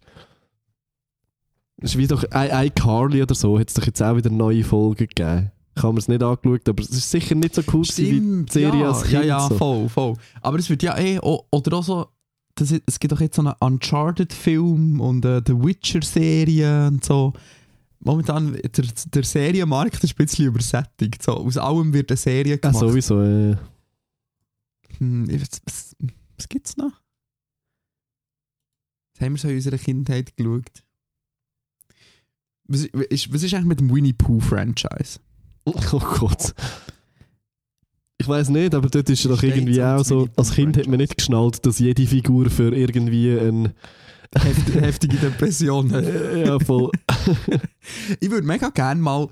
[1.84, 5.52] ist wie doch iCarly oder so, hat es doch jetzt auch wieder neue Folgen gegeben.
[5.76, 8.08] Ich habe mir es nicht angeschaut, aber es ist sicher nicht so cool gewesen wie
[8.18, 9.14] Stimmt, die Serie ja, als Kind.
[9.14, 10.16] Ja, ja, voll, voll.
[10.42, 12.08] Aber es wird ja eh, oder auch so,
[12.56, 17.32] das, es gibt doch jetzt so einen Uncharted-Film und äh, The Witcher-Serie und so.
[18.04, 21.24] Momentan, der, der Serienmarkt ist ein bisschen übersättigt.
[21.24, 22.80] So, aus allem wird eine Serie Ja, gemacht.
[22.80, 23.22] sowieso.
[23.22, 23.56] Äh,
[24.98, 25.96] Hm, was, was,
[26.38, 26.92] was gibt's noch?
[29.14, 30.84] Was haben wir so in unserer Kindheit geschaut?
[32.68, 35.20] Was ist, was ist eigentlich mit dem Winnie Pooh-Franchise?
[35.94, 36.54] oh Gott.
[38.18, 40.98] Ich weiß nicht, aber dort ist doch Steht irgendwie auch so, als Kind hat man
[40.98, 43.74] nicht geschnallt, dass jede Figur für irgendwie ein...
[44.34, 46.06] Heft, heftige Depression hat.
[46.06, 46.92] ja, voll.
[48.20, 49.28] Ich würde mega gerne mal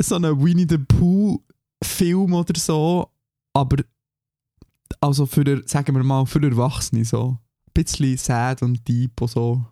[0.00, 1.40] so einen Winnie the Pooh
[1.82, 3.10] Film oder so,
[3.52, 3.84] aber
[5.00, 7.38] also für, sagen wir mal, für Erwachsene so.
[7.66, 9.64] Ein bisschen sad und deep und so.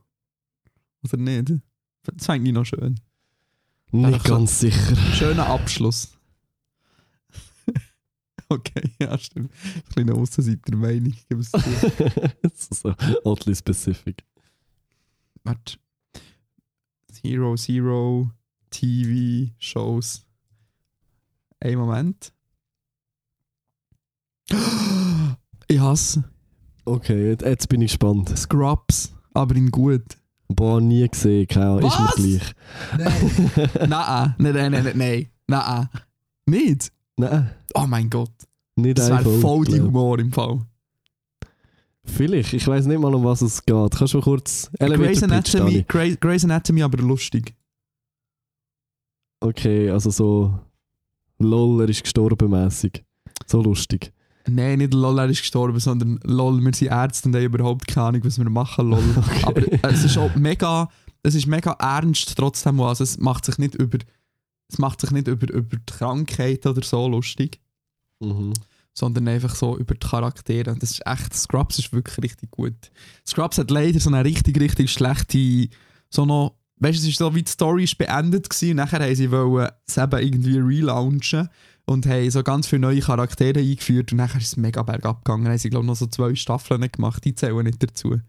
[1.04, 1.52] Oder nicht?
[2.02, 2.98] Das fände ich noch schön.
[3.92, 4.96] Nicht Einfach so- ganz sicher.
[5.14, 6.12] Schöner Abschluss.
[8.48, 9.50] okay, ja, stimmt.
[9.52, 11.06] Ein bisschen eine Aussenseiter-Meinung.
[11.12, 11.60] Ich gebe es zu.
[12.74, 14.24] so, oddly specific.
[15.44, 15.78] Warte.
[17.12, 18.30] Zero Zero
[18.70, 20.24] TV Shows.
[21.60, 22.32] Ein Moment.
[25.68, 26.24] Ich hasse
[26.84, 28.36] Okay, jetzt, jetzt bin ich gespannt.
[28.36, 30.02] Scrubs, aber in gut.
[30.52, 32.54] Boah, nie gesehen, keine Ahnung, ist mir gleich.
[33.88, 34.34] Nein.
[34.38, 35.88] nein, nein, nein, nein, nein, nein.
[36.46, 36.92] Nicht?
[37.16, 38.32] Nein, Oh mein Gott.
[38.74, 40.60] nicht Das wäre voll die Humor im Fall.
[42.02, 43.92] Vielleicht, ich weiß nicht mal, um was es geht.
[43.92, 45.84] Kannst du mal kurz Grey's Anatomy, Dani?
[45.86, 47.54] Grey, Grey's Anatomy, aber lustig.
[49.40, 50.58] Okay, also so
[51.38, 53.04] lol, er ist gestorben mäßig.
[53.46, 54.12] So lustig.
[54.54, 58.06] Nein, nicht lol, er ist gestorben, sondern lol, wir sind Ärzte und haben überhaupt keine
[58.08, 59.02] Ahnung, was wir machen, lol.
[59.16, 59.42] Okay.
[59.44, 60.88] Aber äh, es ist auch mega,
[61.22, 62.80] es ist mega ernst trotzdem.
[62.80, 63.98] Also es macht sich nicht über,
[64.68, 67.60] es macht sich nicht über, über die Krankheit oder so lustig,
[68.22, 68.52] Mhm.
[68.92, 70.70] sondern einfach so über die Charaktere.
[70.72, 72.74] Und das ist echt, Scrubs ist wirklich richtig gut.
[73.26, 75.68] Scrubs hat leider so eine richtig, richtig schlechte,
[76.10, 79.00] so noch, weißt du, es ist so wie die Story ist beendet gewesen und nachher
[79.02, 81.48] haben sie wollen es eben irgendwie relaunchen
[81.86, 85.44] und haben so ganz viele neue Charaktere eingeführt und nachher ist es mega bergab gegangen.
[85.44, 88.20] Dann haben sie, glaube ich, noch so zwei Staffeln gemacht, die zählen nicht dazu.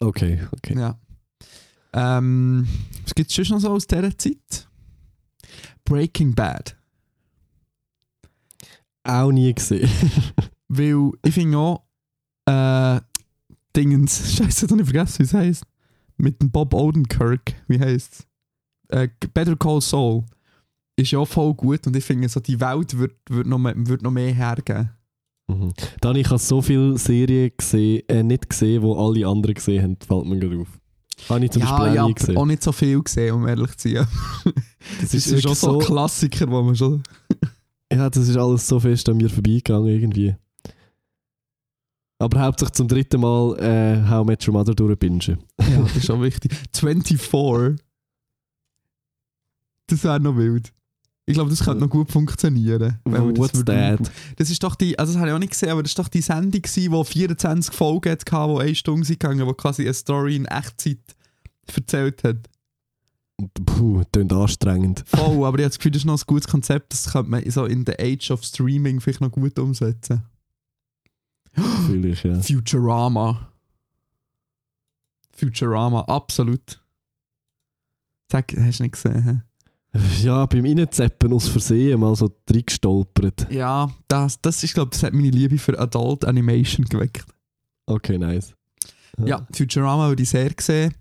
[0.00, 0.78] Okay, okay.
[0.78, 0.98] Ja.
[1.92, 2.68] Ähm,
[3.04, 4.68] was gibt es sonst noch so aus dieser Zeit?
[5.84, 6.76] Breaking Bad.
[9.04, 9.88] Auch nie gesehen.
[10.68, 11.82] Weil ich finde auch,
[12.44, 13.00] äh,
[13.74, 15.64] Dingens, Scheiße, ich habe nicht vergessen, wie es heisst.
[16.16, 18.26] Mit dem Bob Odenkirk, wie heisst
[18.90, 18.96] es?
[18.96, 20.24] Äh, Better Call Saul.
[20.98, 24.02] Ist ja voll gut und ich finde, so die Welt wird, wird, noch, mehr, wird
[24.02, 24.90] noch mehr hergeben.
[25.46, 25.72] Mhm.
[26.00, 29.96] Dann ich habe so viele Serien gesehen, äh, nicht gesehen, wo alle anderen gesehen haben,
[30.04, 30.68] fällt mir gerade auf.
[31.28, 32.36] Habe ich zum ja, Beispiel ja, nie gesehen.
[32.36, 34.08] auch nicht so viel gesehen, um ehrlich zu sein.
[35.00, 37.02] Das ist, wirklich schon so ein Klassiker, wo man schon...
[37.92, 40.34] Ja, das ist alles so fest an mir vorbeigegangen irgendwie.
[42.18, 45.20] Aber hauptsächlich zum dritten Mal äh, How Met Your Mother durchbingen.
[45.20, 46.52] Ja, das ist schon wichtig.
[46.74, 47.80] 24.
[49.86, 50.72] Das wäre noch wild.
[51.28, 52.98] Ich glaube, das könnte noch gut funktionieren.
[53.04, 54.10] wenn das What's würden- that?
[54.36, 56.08] Das ist doch die, also das habe ich auch nicht gesehen, aber das ist doch
[56.08, 60.46] die Sendung die 24 Folgen hatte, die eine Stunde gegangen, die quasi eine Story in
[60.46, 60.98] Echtzeit
[61.74, 62.36] erzählt hat.
[63.66, 65.04] Puh, klingt anstrengend.
[65.06, 67.48] Voll, aber ich habe das Gefühl, das ist noch ein gutes Konzept, das könnte man
[67.50, 70.22] so in der Age of Streaming vielleicht noch gut umsetzen.
[71.86, 72.40] Vielleicht, ja.
[72.40, 73.48] Futurama.
[75.36, 76.80] Futurama, absolut.
[78.30, 79.42] Sag, hast du nicht gesehen?
[80.22, 83.50] Ja, beim Reinzeppen aus Versehen mal so reingestolpert.
[83.50, 87.24] Ja, das, das ist, glaube das hat meine Liebe für Adult Animation geweckt.
[87.86, 88.54] Okay, nice.
[89.24, 90.92] Ja, Futurama würde ich sehr gesehen.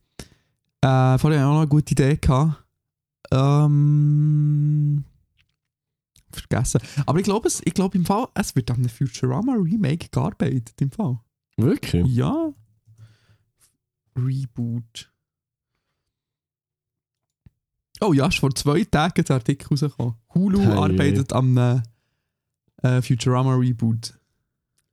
[0.82, 2.16] Äh, vorher hatte ich auch noch eine gute Idee.
[2.16, 2.64] Gehabt.
[3.32, 5.04] Ähm,
[6.32, 6.80] vergessen.
[7.06, 10.74] Aber ich glaube, es- ich glaube im Fall, es wird an einem Futurama Remake gearbeitet.
[10.82, 11.20] Im Fall.
[11.58, 12.06] Wirklich?
[12.08, 12.54] Ja.
[14.16, 15.12] Reboot.
[18.02, 20.16] Oh ja, ist vor zwei Tagen der Artikel rausgekommen.
[20.34, 20.74] Hulu Hey.
[20.74, 21.82] arbeitet am äh,
[22.84, 24.14] äh, Futurama Reboot.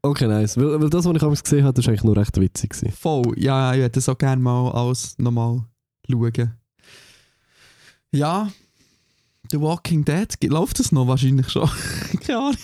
[0.02, 0.56] Okay, nice.
[0.56, 2.70] Weil, weil das, was ich damals gesehen habe, das war eigentlich nur recht witzig.
[2.70, 2.92] Gewesen.
[2.92, 5.64] Voll, ja, ich würde das auch gerne mal alles nochmal
[6.10, 6.52] schauen.
[8.12, 8.48] Ja,
[9.50, 11.68] The Walking Dead, läuft das noch wahrscheinlich schon?
[12.20, 12.56] Keine Ahnung.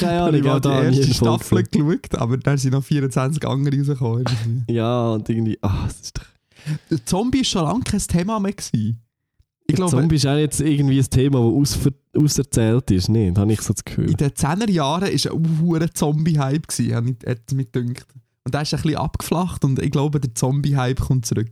[0.00, 4.64] Keine Ahnung, ich habe die erste Staffel geschaut, aber da sind noch 24 andere rausgekommen.
[4.68, 6.24] Ja, und irgendwie, ah, das ist doch...
[6.90, 8.52] Der Zombie war schon lange kein Thema mehr.
[8.52, 9.03] Gewesen.
[9.66, 11.78] Ich glaube, Zombie ist auch jetzt irgendwie ein Thema, das
[12.16, 13.38] auserzählt ist, nicht?
[13.38, 14.10] Habe ich so das Gefühl.
[14.10, 18.06] in den 10er Jahren war ein Zombie-Hype, hat mir gedacht.
[18.44, 21.50] Und der ist ein bisschen abgeflacht und ich glaube, der Zombie-Hype kommt zurück.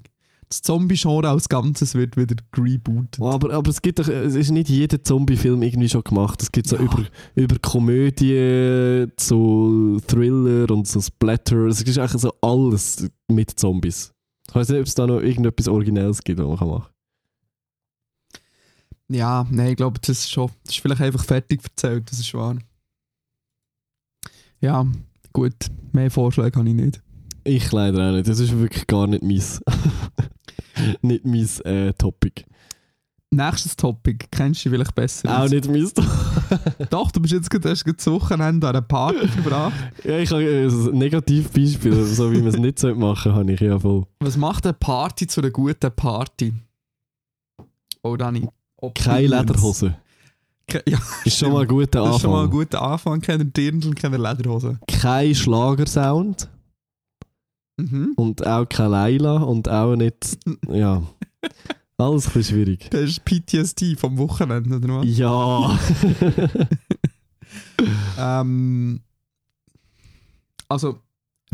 [0.51, 3.19] Das Zombie-Genre als Ganzes wird wieder rebootet.
[3.19, 6.43] Oh, aber, aber es gibt doch, es ist nicht jeder Zombie-Film irgendwie schon gemacht.
[6.43, 6.83] Es gibt so Ja.
[6.83, 11.65] über, über Komödie zu Thriller und so Splatter.
[11.69, 14.13] Es ist eigentlich so alles mit Zombies.
[14.47, 16.92] Ich weiß nicht, ob es da noch irgendetwas Originelles gibt, was man kann machen
[19.13, 20.51] Ja, nein, ich glaube, das ist schon.
[20.65, 22.57] Das ist vielleicht einfach fertig erzählt, das ist wahr.
[24.61, 24.87] Ja,
[25.33, 25.55] gut.
[25.93, 27.03] Mehr Vorschläge habe ich nicht.
[27.45, 28.29] Ich leider auch nicht.
[28.29, 29.61] Das ist wirklich gar nicht meins.
[31.03, 32.45] nicht mein äh, Topic.
[33.31, 35.29] Nächstes Topic, kennst du vielleicht besser?
[35.29, 35.51] Auch aus?
[35.51, 35.93] nicht meins.
[36.91, 39.75] Doch, du bist jetzt gerade gerade das Wochenende an einer Party verbracht.
[40.05, 43.53] ja, ich habe äh, ein Negativbeispiel, so wie man es nicht so machen sollte, habe
[43.53, 44.07] ich ja voll.
[44.21, 46.55] Was macht eine Party zu einer guten Party?
[48.03, 48.49] Oh, Dani.
[48.91, 49.29] Keine.
[49.29, 49.97] Lederhose.
[50.67, 52.15] Ke ja, Ist schon mal ein guter das Anfang.
[52.17, 53.21] ist schon mal ein guter Anfang.
[53.21, 54.79] Keine Dirndl und keine Lederhose.
[54.89, 56.49] Kein Schlagersound.
[57.77, 58.13] Mhm.
[58.17, 60.39] Und auch keine Leila und auch nicht.
[60.69, 61.03] Ja.
[61.99, 62.89] Alles ein bisschen schwierig.
[62.91, 65.07] Das ist PTSD vom Wochenende, oder was?
[65.07, 65.79] Ja.
[68.19, 69.01] Ähm,
[70.69, 71.01] also,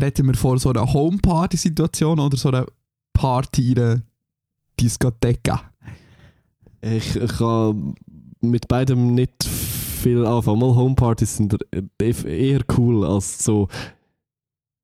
[0.01, 2.65] reden wir vor so einer Homeparty-Situation oder so einer
[3.13, 4.01] Party in einer
[4.79, 5.68] Diskotheka?
[6.81, 7.95] Ich, ich kann
[8.41, 10.59] mit beidem nicht viel anfangen.
[10.59, 11.57] Mal Homepartys sind
[11.99, 13.67] eher eher cool als so.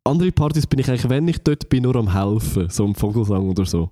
[0.04, 2.70] Andere Partys bin ich eigentlich, wenn ich dort bin, nur am Helfen.
[2.70, 3.90] So am Vogelsang oder so.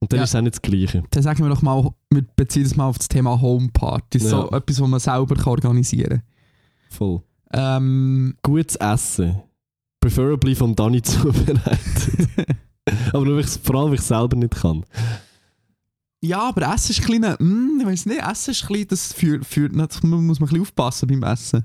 [0.00, 0.24] Und dann Ja.
[0.24, 1.02] ist es auch nicht das Gleiche.
[1.10, 4.18] Dann sagen wir doch mal, wir beziehen das mal auf das Thema Homeparty.
[4.18, 4.56] So Ja.
[4.56, 6.22] etwas, was man selber kann organisieren
[6.88, 7.20] Voll.
[7.50, 7.82] kann.
[7.82, 9.42] Ähm, Gutes Essen.
[10.00, 12.28] Preferably von Dani zubereitet.
[13.12, 14.84] Aber nur, vor allem, weil ich es selber nicht kann.
[16.22, 19.12] Ja, aber Essen ist ein kleiner, mm, ich weiß nicht, Essen ist ein bisschen, das
[19.12, 21.64] führt, führt nat- man muss man ein bisschen aufpassen beim Essen.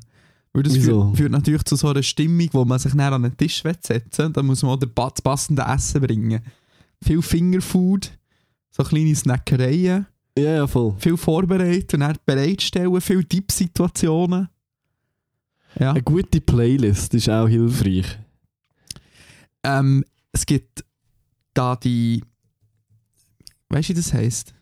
[0.53, 1.03] Weil das Wieso?
[1.05, 4.01] führt, führt natürlich zu so einer Stimmung, wo man sich näher an den Tisch setzen
[4.17, 4.29] will.
[4.31, 6.41] Da muss man auch das pa- das passende Essen bringen.
[7.03, 8.11] Viel Fingerfood,
[8.71, 10.95] so kleine Snackereien, Ja, ja, voll.
[10.97, 14.49] viel vorbereiten und bereitstellen, viele Tippsituationen.
[15.79, 15.91] Ja.
[15.91, 18.17] Eine gute Playlist ist auch hilfreich.
[19.63, 20.83] Ähm, es gibt
[21.53, 22.23] da die.
[23.69, 24.53] Weißt du, wie das heisst?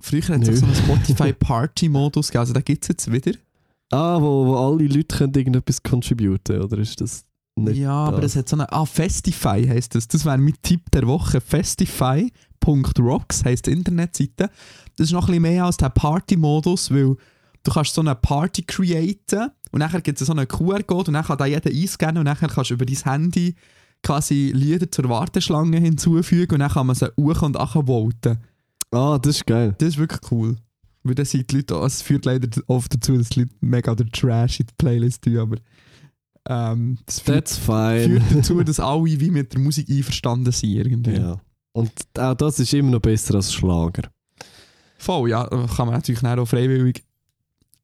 [0.00, 3.32] Früher hat es so einen Spotify Party-Modus gegeben, also da gibt es jetzt wieder.
[3.90, 7.24] Ah, wo, wo alle Leute können irgendetwas contributen, oder ist das
[7.56, 8.32] nicht ja, aber das?
[8.32, 8.70] es hat so eine.
[8.72, 10.08] Ah, Festify heisst das.
[10.08, 11.40] Das wäre mein Tipp der Woche.
[11.40, 14.50] Festify.rocks heisst die Internetseite.
[14.96, 17.16] Das ist noch ein bisschen mehr als der Party-Modus, weil
[17.62, 21.24] du kannst so eine Party createn und nachher gibt es so einen QR-Code und dann
[21.24, 23.54] kann da jeder einscannen und nachher kannst du über dein Handy
[24.04, 28.38] quasi Lieder zur Warteschlange hinzufügen und dann kann man sie hoch und voten.
[28.92, 29.74] Ah, das ist geil.
[29.78, 30.56] Das ist wirklich cool.
[31.02, 34.10] Weil dann sind die Leute, es führt leider oft dazu, dass die Leute mega den
[34.12, 35.56] Trash in die Playlist tun, aber
[36.46, 40.74] Ähm, das führt, führt dazu, dass alle wie mit der Musik einverstanden sind.
[40.74, 41.16] Irgendwie.
[41.16, 41.40] Ja.
[41.72, 44.10] Und auch das ist immer noch besser als Schlager.
[44.98, 45.44] Voll, ja.
[45.46, 47.02] Kann man natürlich auch freiwillig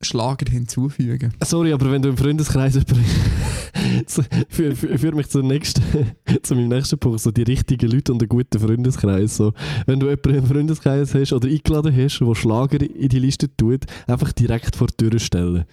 [0.02, 1.34] Schlager hinzufügen.
[1.44, 2.74] Sorry, aber wenn du im Freundeskreis
[4.06, 5.82] so, führ, führ, mich zum nächsten,
[6.42, 9.36] zu meinem nächsten Punkt, so die richtigen Leute und einen guten Freundeskreis.
[9.36, 9.52] So,
[9.86, 13.84] wenn du jemanden im Freundeskreis hast oder eingeladen hast, der Schlager in die Liste tut,
[14.06, 15.64] einfach direkt vor die Tür stellen.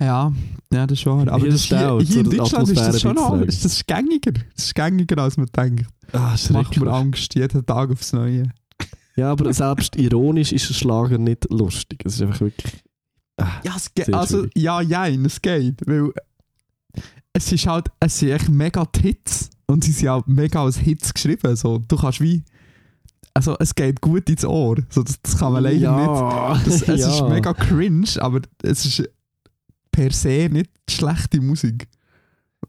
[0.00, 0.32] Ja,
[0.72, 1.26] ja, das ist wahr.
[1.26, 4.32] Aber Hier das hier, staut, hier in Deutschland ist das schon auch, ist das gängiger.
[4.54, 5.86] Das ist gängiger, als man denkt.
[6.12, 8.44] Ah, Das macht mir Angst, jeden Tag aufs Neue.
[9.16, 12.02] Ja, aber selbst ironisch ist ein Schlager nicht lustig.
[12.04, 12.80] Es ist einfach wirklich.
[13.38, 14.52] Ah, Ja, es geht, also, schwierig.
[14.56, 15.86] ja, jein, es geht.
[15.86, 16.12] Weil
[17.32, 20.78] es ist halt, es sind echt mega die Hits und sie sind auch mega als
[20.78, 21.54] Hits geschrieben.
[21.56, 22.42] So, du kannst wie,
[23.34, 24.76] also es geht gut ins Ohr.
[24.90, 26.66] So, das, das kann man leider ja, nicht.
[26.66, 27.08] Das, es ja.
[27.08, 29.08] ist mega cringe, aber es ist
[29.92, 31.88] per se nicht schlechte Musik.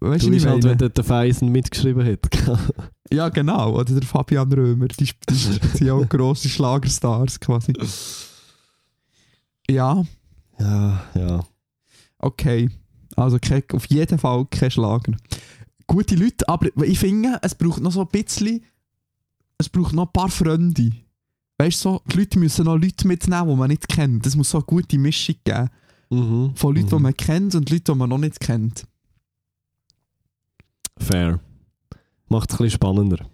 [0.02, 2.20] Weißt Du ich halt, wenn der, der Feisen mitgeschrieben hat.
[3.12, 3.74] Ja, genau.
[3.74, 4.88] Oder der Fabian Römer.
[4.88, 7.74] Die, die sind auch grosse Schlagerstars quasi.
[9.68, 10.04] Ja,
[10.60, 11.46] ja, ja.
[12.18, 12.70] okay.
[13.16, 15.14] Also kein, auf jeden Fall kein Schlager.
[15.88, 18.64] Gute Leute, aber ich finde, es braucht noch so ein bisschen.
[19.58, 20.92] Es braucht noch ein paar Freunde.
[21.58, 24.26] Weißt du, so, die Leute müssen noch Leute mitnehmen, die man nicht kennt.
[24.26, 25.70] Es muss so eine gute Mischung geben.
[26.10, 26.56] Mhm.
[26.56, 27.02] Von Leuten, die Mhm.
[27.02, 28.86] man kennt und Leuten, die man noch nicht kennt.
[30.98, 31.40] Fair.
[32.30, 33.26] Macht es ein bisschen spannender.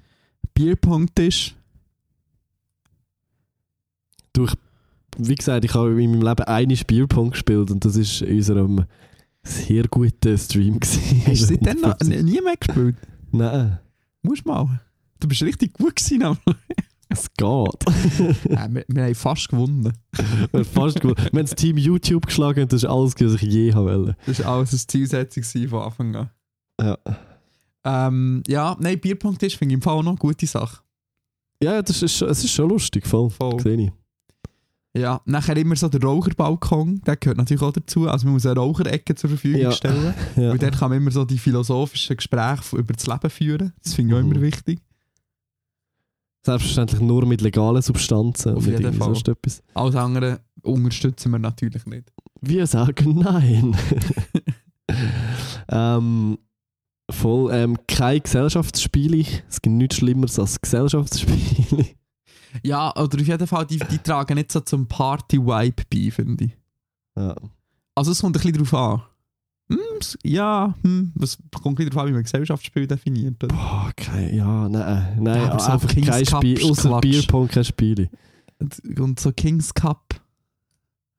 [0.54, 1.56] Bierpunkttisch.
[5.18, 8.86] Wie gesagt, ich habe in meinem Leben einen Spielpunkt gespielt und das war in unserem
[9.44, 10.80] sehr guten Stream.
[10.80, 11.22] gewesen.
[11.26, 12.96] Hast du seitdem noch nie mehr gespielt?
[13.32, 13.80] Nein,
[14.22, 14.82] Musst mal.
[15.20, 16.24] Du bist richtig gut gewesen.
[16.24, 16.40] aber-
[17.08, 17.46] es geht.
[18.50, 19.94] Ja, wir, wir haben fast gewonnen.
[20.52, 21.18] Wir haben Fast gut.
[21.18, 24.18] Wir haben das Team YouTube geschlagen und das ist alles, was ich je haben wollte.
[24.26, 26.30] Das war alles eine Zielsetzung von Anfang an.
[26.82, 26.98] Ja.
[27.86, 30.80] Ähm, ja, nein, Bierpunkttisch finde ich im Fall noch eine gute Sache.
[31.62, 33.30] Ja, das ist, schon- es ist schon lustig, voll.
[33.30, 33.60] Voll.
[33.60, 33.92] Sehe ich.
[34.96, 38.08] Ja, nachher immer so der Raucherbalkon, der gehört natürlich auch dazu.
[38.08, 39.72] Also man muss eine Raucherecke zur Verfügung Ja.
[39.72, 40.14] stellen.
[40.38, 40.52] Ja.
[40.52, 43.74] Und dort kann man immer so die philosophischen Gespräche über das Leben führen.
[43.84, 44.32] Das finde ich auch Mhm.
[44.32, 44.80] immer wichtig.
[46.46, 49.08] Selbstverständlich nur mit legalen Substanzen Auf jeden Fall.
[49.08, 49.64] sonst etwas.
[49.74, 52.14] Alles andere unterstützen wir natürlich nicht.
[52.42, 53.76] Wir sagen nein.
[55.70, 56.38] ähm,
[57.10, 57.52] voll.
[57.54, 59.26] Ähm, keine Gesellschaftsspiele.
[59.50, 61.86] Es gibt nichts Schlimmeres als Gesellschaftsspiele.
[62.64, 66.52] Ja, oder auf jeden Fall, die, die tragen nicht so zum Party-Vibe bei, finde ich.
[67.18, 67.36] ja.
[67.98, 69.02] Also es kommt ein bisschen drauf an.
[69.70, 69.80] Hm,
[70.24, 73.44] ja, hm, es kommt ein bisschen darauf an, wie man Gesellschaftsspiel definiert.
[73.44, 73.56] Oder?
[73.56, 77.00] Boah, kein, ja, nein, nein, Ja, aber so einfach Kings kein Cup Spiel, außer.
[77.02, 78.10] Bierpong kein Spiele.
[78.60, 80.22] Und- Und so Kings Cup,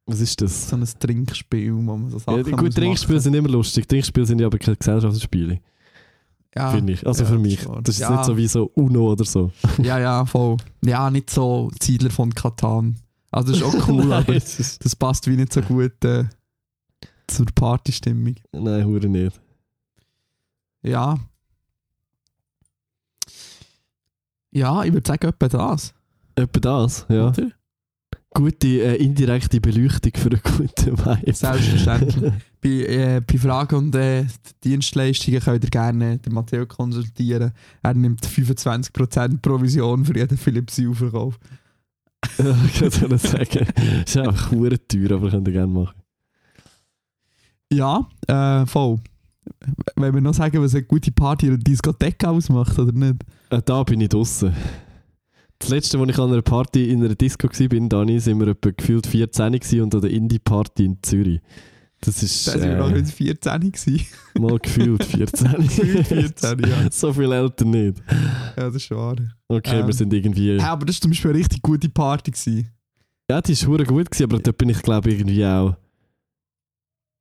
[0.06, 0.68] Was ist das?
[0.68, 3.22] so ein Trinkspiel, wo man so Sachen Ja, gut, Trinkspiele machen.
[3.22, 3.88] sind immer lustig.
[3.88, 5.60] Trinkspiele sind ja aber keine Gesellschaftsspiele,
[6.56, 7.06] ja, finde ich.
[7.06, 7.64] Also ja, für mich.
[7.82, 8.10] Das ist Ja.
[8.10, 9.50] nicht so wie so Uno oder so.
[9.82, 10.56] ja, ja, voll.
[10.84, 12.96] Ja, nicht so Ziedler von Katan.
[13.30, 16.24] Also das ist auch cool, nein, aber das passt wie nicht so gut äh,
[17.26, 18.34] zur Partystimmung.
[18.52, 19.40] nein, hure nicht.
[20.82, 21.16] Ja.
[24.52, 25.92] Ja, ich würde sagen, etwa das.
[26.34, 27.28] Etwa das, ja.
[27.28, 27.50] Oder?
[28.36, 31.32] Gute äh, indirekte Beleuchtung für einen guten Vibe.
[31.32, 32.32] Selbstverständlich.
[32.60, 34.26] bei, äh, bei Fragen und äh,
[34.62, 37.52] Dienstleistungen könnt ihr gerne den Matteo konsultieren.
[37.82, 41.38] Er nimmt 25% Provision für jeden Philips Hue-Verkauf.
[42.38, 43.66] Ja, ich es sagen.
[44.04, 45.94] ist einfach hure teuer, aber könnt ihr gerne machen.
[47.72, 48.98] Ja, äh, voll.
[49.94, 53.22] Wenn wir noch sagen, was eine gute Party in einer Diskothek ausmacht, oder nicht?
[53.50, 54.52] Äh, da bin ich draußen.
[55.58, 58.70] Das letzte, als ich an einer Party in einer Disco war, Dani, sind wir etwa
[58.70, 61.40] gefühlt 14 gewesen und an der Indie-Party in Zürich.
[62.00, 64.06] Das ist Da waren wir noch äh, nicht 14 gewesen.
[64.38, 65.52] mal gefühlt 14.
[65.56, 66.66] Gefühlt 14, ja.
[66.90, 68.02] so viel älter nicht.
[68.56, 69.16] Ja, das ist wahr.
[69.48, 69.86] Okay, Ähm.
[69.86, 70.56] wir sind irgendwie...
[70.56, 72.30] Ja, aber das war zum Beispiel eine richtig gute Party.
[72.30, 72.70] Gewesen.
[73.30, 75.74] Ja, die war gut, gewesen, aber dort bin ich glaube irgendwie auch...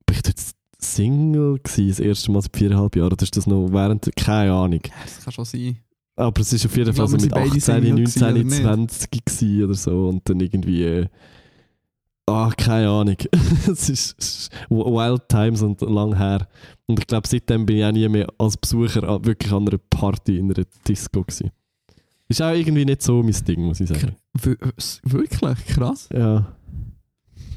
[0.04, 0.40] Bin ich dort
[0.78, 3.12] Single gewesen, das erste Mal seit viereinhalb Jahren?
[3.12, 4.14] Oder ist das noch während...
[4.14, 4.80] Keine Ahnung.
[5.04, 5.78] Das kann schon sein.
[6.16, 8.44] Aber es ist auf jeden Fall so mit sind beide 18, Single 19, gewesen, oder
[8.44, 8.62] nicht?
[8.62, 10.84] 20 gewesen oder so und dann irgendwie...
[10.84, 11.06] Äh,
[12.26, 13.16] ah, keine Ahnung.
[13.70, 16.48] es ist, Wild Times und lang her.
[16.86, 20.38] Und ich glaube, seitdem bin ich auch nie mehr als Besucher wirklich an einer Party
[20.38, 21.50] in einer Disco gewesen.
[22.28, 24.16] Ist auch irgendwie nicht so mein Ding, muss ich sagen.
[24.32, 25.66] Wirklich?
[25.66, 26.08] Krass.
[26.12, 26.56] Ja.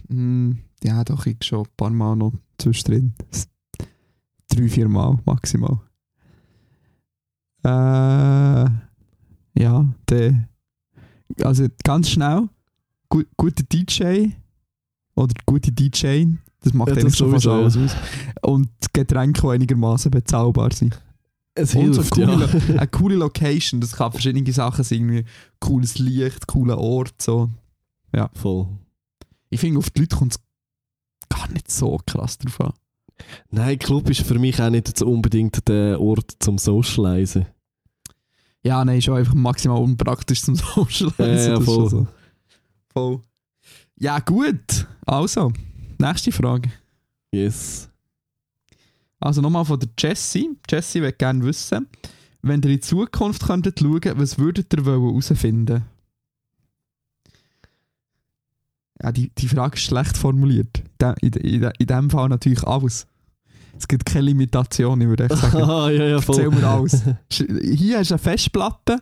[0.09, 0.51] Mm,
[0.83, 3.13] ja, doch, ich schon ein paar Mal noch zwischendrin.
[4.49, 5.79] Drei, vier Mal maximal.
[7.63, 7.69] Äh,
[9.61, 10.49] ja, der.
[11.43, 12.49] Also ganz schnell.
[13.09, 14.27] Gu gute DJ
[15.15, 16.25] oder gute DJ
[16.61, 17.95] Das macht Ja, das schon fast sowieso, alles aus.
[18.41, 21.01] Und Getränke, die einigermaßen bezahlbar sind.
[21.55, 22.75] Es Und so hilft, coole, ja.
[22.77, 25.25] eine coole Location, das kann verschiedene Sachen sein, irgendwie
[25.59, 27.49] cooles Licht, cooler Ort, so.
[28.33, 28.67] Voll.
[29.49, 30.39] Ich finde, auf die Leute kommt es
[31.27, 32.73] gar nicht so krass drauf an.
[33.51, 37.45] Nein, Club ist für mich auch nicht so unbedingt der Ort zum Socialisen.
[38.63, 41.15] Ja, nein, schon einfach maximal unpraktisch zum Socializen.
[41.19, 41.89] Ja, ja, das ist voll.
[41.89, 42.07] so.
[42.91, 43.21] voll.
[43.97, 44.87] Ja, gut.
[45.05, 45.51] Also,
[45.97, 46.71] nächste Frage.
[47.31, 47.89] Yes.
[49.19, 50.49] Also nochmal von der Jessie.
[50.69, 51.87] Jessie will gerne wissen,
[52.41, 55.83] wenn ihr in die Zukunft könntet schauen, was würdet ihr wollen herausfinden?
[59.01, 60.83] Ja, die, die Frage ist schlecht formuliert.
[60.97, 63.07] Da- In, in, in dem Fall natürlich alles.
[63.77, 65.57] Es gibt keine Limitation, ich würde echt sagen.
[65.69, 66.51] Ah, ja, ja, Erzähl voll.
[66.51, 67.01] mir alles.
[67.31, 68.97] Hier hast du eine Festplatte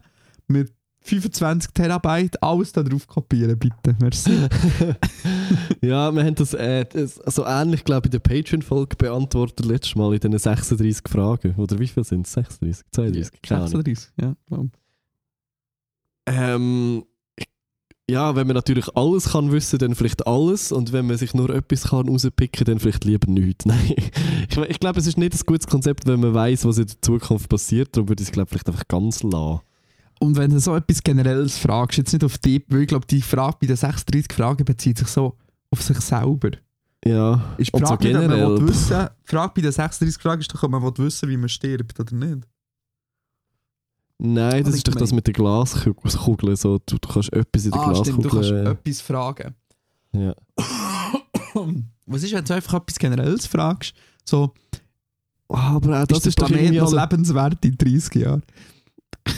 [0.48, 0.72] mit
[1.02, 2.44] 25 Terabyte.
[2.44, 3.96] Alles da drauf kopieren, bitte.
[4.00, 4.32] Merci.
[5.82, 9.96] ja, wir haben das, äh, das so ähnlich, glaube ich, in der Patreon-Folge beantwortet letztes
[9.96, 11.56] Mal in diesen 36 Fragen.
[11.56, 12.34] Oder wie viel sind es?
[12.34, 12.86] 36?
[12.92, 13.42] 32?
[13.42, 13.84] Keine Ahnung.
[13.84, 14.36] 36, ja.
[16.28, 17.04] Ähm,
[18.10, 20.72] ja, wenn man natürlich alles kann wissen, dann vielleicht alles.
[20.72, 23.66] Und wenn man sich nur etwas kann rauspicken, dann vielleicht lieber nichts.
[23.66, 23.94] Nein.
[24.50, 27.02] Ich, ich glaube, es ist nicht ein gutes Konzept, wenn man weiß, was in der
[27.02, 27.90] Zukunft passiert.
[27.96, 29.60] Darum würde ich es, glaube vielleicht einfach ganz lassen.
[30.20, 33.22] Und wenn du so etwas Generelles fragst, jetzt nicht auf die, weil ich glaube, die
[33.22, 35.36] Frage bei den 36 Fragen bezieht sich so
[35.70, 36.52] auf sich selber.
[37.06, 38.68] Ja, Ist die und so Frage, ob man generell.
[38.68, 41.50] wissen, die Frage bei den 36 Fragen ist doch, ob man will wissen wie man
[41.50, 42.48] stirbt oder nicht.
[44.20, 46.56] Nein, das ist doch das mit der Glaskugel.
[46.58, 48.72] So, du, du kannst etwas in der Ah, stimmt, du kannst Glaskugel.
[48.72, 49.56] etwas fragen.
[50.14, 50.34] ja.
[52.10, 53.94] Was ist, wenn du einfach etwas Generelles fragst?
[54.24, 54.54] So,
[55.50, 58.44] Ah, Aber auch das ist der ist doch Planet noch also, lebenswert in 30 Jahren?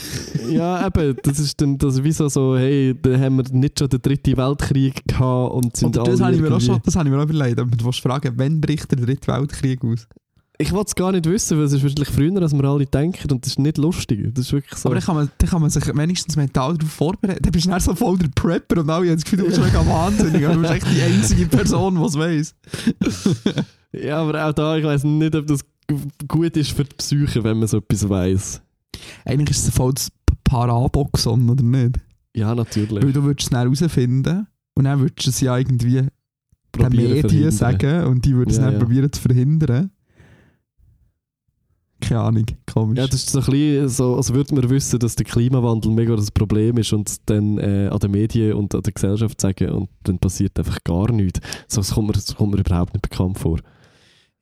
[0.48, 4.00] Ja, eben, das ist dann das wieso so, hey, da haben wir nicht schon den
[4.00, 7.08] dritten Weltkrieg gehabt und sind Oder das alle habe ich mir auch schon das habe
[7.08, 7.58] ich mir auch überlegt.
[7.60, 10.06] Aber du willst fragen, wann bricht der dritte Weltkrieg aus?
[10.60, 13.32] Ich wollte es gar nicht wissen, weil es ist wahrscheinlich früher, als wir alle denken
[13.32, 14.28] und das ist nicht lustig.
[14.34, 14.90] Das ist wirklich so.
[14.90, 17.42] Aber dann kann, man, dann kann man sich wenigstens mental darauf vorbereiten.
[17.42, 19.58] Dann bist du dann so voll der Prepper und alle haben das Gefühl, du bist
[19.58, 20.44] mega wahnsinnig.
[20.44, 22.54] Aber du bist echt die einzige Person, die es weiss.
[23.92, 25.60] ja, aber auch da, ich weiß nicht, ob das
[26.28, 28.60] gut ist für die Psyche, wenn man so etwas weiß.
[29.24, 30.12] Eigentlich ist es voll das
[30.44, 32.00] Paraboxon, oder nicht?
[32.36, 33.02] Ja, natürlich.
[33.02, 36.02] Weil du würdest es dann herausfinden und dann würdest du es ja irgendwie
[36.76, 37.50] den Medien verhindern.
[37.50, 38.78] sagen und die würden es Ja, dann ja.
[38.78, 39.90] probieren zu verhindern.
[42.00, 42.98] Keine Ahnung, komisch.
[42.98, 46.16] Ja, das ist so ein bisschen so, als würde man wissen, dass der Klimawandel mega
[46.16, 49.88] das Problem ist und dann äh, an den Medien und an der Gesellschaft sagen und
[50.04, 51.40] dann passiert einfach gar nichts.
[51.68, 53.58] So, das kommt mir, das kommt mir überhaupt nicht bekannt vor.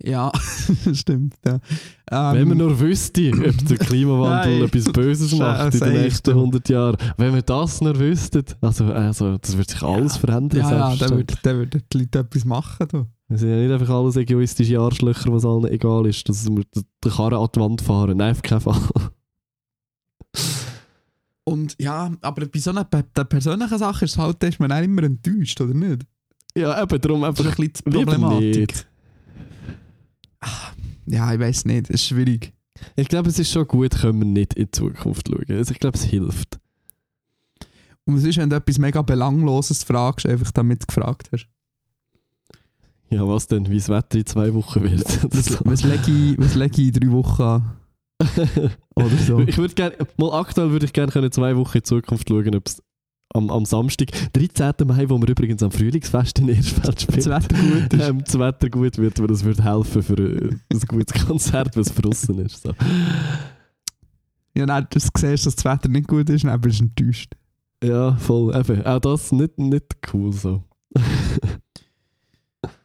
[0.01, 0.31] Ja,
[0.93, 1.35] stimmt.
[1.45, 1.59] Ja.
[2.11, 6.69] Ähm, Wenn man nur wüsste, ob der Klimawandel etwas Böses macht in den nächsten 100
[6.69, 6.97] Jahren.
[7.17, 10.61] Wenn wir das nur wüssten, also, also das würde sich alles verändern.
[10.61, 12.87] ja, ja, dann würden würd die Leute etwas machen.
[12.89, 13.07] Du.
[13.29, 17.13] Wir sind ja nicht einfach alles egoistische Arschlöcher, was allen egal ist, dass wir den
[17.13, 18.17] Karren an die Wand fahren.
[18.17, 18.81] Nein, auf keinen Fall.
[21.45, 24.83] Und ja, aber bei so einer der persönlichen Sache ist, es halt, ist man auch
[24.83, 26.03] immer enttäuscht, oder nicht?
[26.55, 28.57] Ja, eben, darum einfach ein bisschen die Problematik.
[28.57, 28.87] nicht.
[31.07, 32.53] Ja, ich weiß nicht, es ist schwierig.
[32.97, 35.45] Ich glaube, es ist schon gut, können wir nicht in die Zukunft schauen.
[35.49, 36.61] Also ich glaube, es hilft.
[38.05, 41.49] Und es ist, wenn du etwas mega Belangloses fragst, einfach damit du gefragt hast.
[43.11, 43.69] Ja, was denn?
[43.69, 45.35] Wie das Wetter in zwei Wochen wird.
[45.35, 47.71] Was, was, lege ich, was lege ich in drei Wochen an?
[48.95, 49.39] Oder so.
[49.41, 52.83] Ich würde gerne, mal aktuell würde ich gerne zwei Wochen in Zukunft schauen, ob es
[53.35, 54.87] am, am Samstag, 13.
[54.87, 58.09] Mai, wo wir übrigens am Frühlingsfest in Erfeld spielen, Das Wetter gut ist.
[58.09, 61.95] ähm, das Wetter gut wird, weil das würde helfen für ein, ein gutes Konzert, was
[61.95, 62.63] draussen ist.
[62.63, 62.73] So.
[64.57, 67.35] Ja, dann du siehst, dass das Wetter nicht gut ist, dann bist du enttäuscht.
[67.85, 68.55] Ja, voll.
[68.57, 68.85] Eben.
[68.85, 70.65] Auch das nicht, nicht cool so.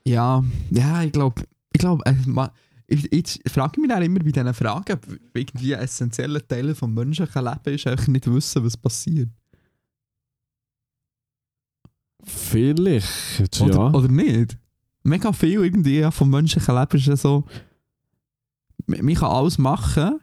[0.05, 2.51] Ja, ja, ich glaube, ich glaube, äh, ma-
[2.87, 6.81] ich, ich frage mich dann immer bei diesen Fragen, ob irgendwie ein essentieller Teil des
[6.81, 9.29] menschlichen Lebens ist, einfach nicht wissen, was passiert.
[12.25, 13.87] Vielleicht, Oder, ja.
[13.91, 14.57] oder nicht?
[15.03, 17.43] Mega viel irgendwie vom menschlichen Leben ist ja so,
[18.85, 20.19] man man kann alles machen,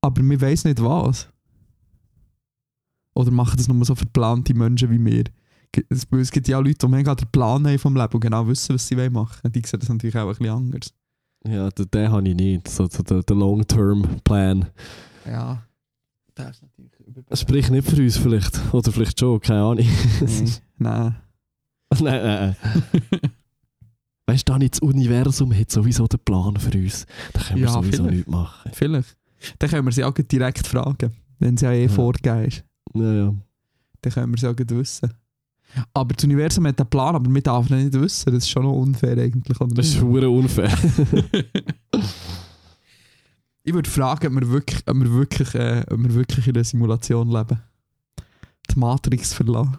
[0.00, 1.28] aber man weiß nicht was.
[3.14, 5.24] Oder machen das nur so verplante Menschen wie wir.
[5.88, 8.46] Es es gibt ja auch Leute, die mega den Plan haben vom Leben und genau
[8.46, 9.52] wissen, was sie wollen machen wollen.
[9.52, 10.92] Die sehen das natürlich auch ein bisschen anders.
[11.46, 12.68] Ja, den, den habe ich nicht.
[12.68, 14.66] So, so der, der Long-Term-Plan.
[15.26, 15.62] Ja.
[16.34, 18.58] Das ist natürlich Das spricht nicht für uns vielleicht.
[18.74, 19.86] Oder vielleicht schon, keine Ahnung.
[20.78, 21.14] Nein.
[21.92, 22.02] nein, Nein.
[22.02, 22.56] nein,
[23.10, 23.20] nein.
[24.26, 27.06] Weißt du, das Universum hat sowieso den Plan für uns.
[27.34, 28.10] Da können wir Ja, sowieso vielleicht.
[28.16, 28.70] nichts machen.
[28.74, 29.16] Vielleicht.
[29.58, 31.88] Dann können wir sie auch direkt fragen, wenn sie ja eh Ja.
[31.90, 32.64] vorgegeben ist.
[32.94, 33.34] Ja, ja.
[34.00, 35.12] Dann können wir sie auch wissen.
[35.92, 38.32] Aber das Universum hat einen Plan, aber wir dürfen ihn nicht wissen.
[38.32, 39.60] Das ist schon noch unfair eigentlich.
[39.60, 40.72] Oder Das ist hure unfair.
[43.62, 46.64] ich würde fragen, ob wir wirklich, ob wir wirklich, äh, ob wir wirklich in einer
[46.64, 47.60] Simulation leben.
[48.70, 49.78] Die Matrix verlassen.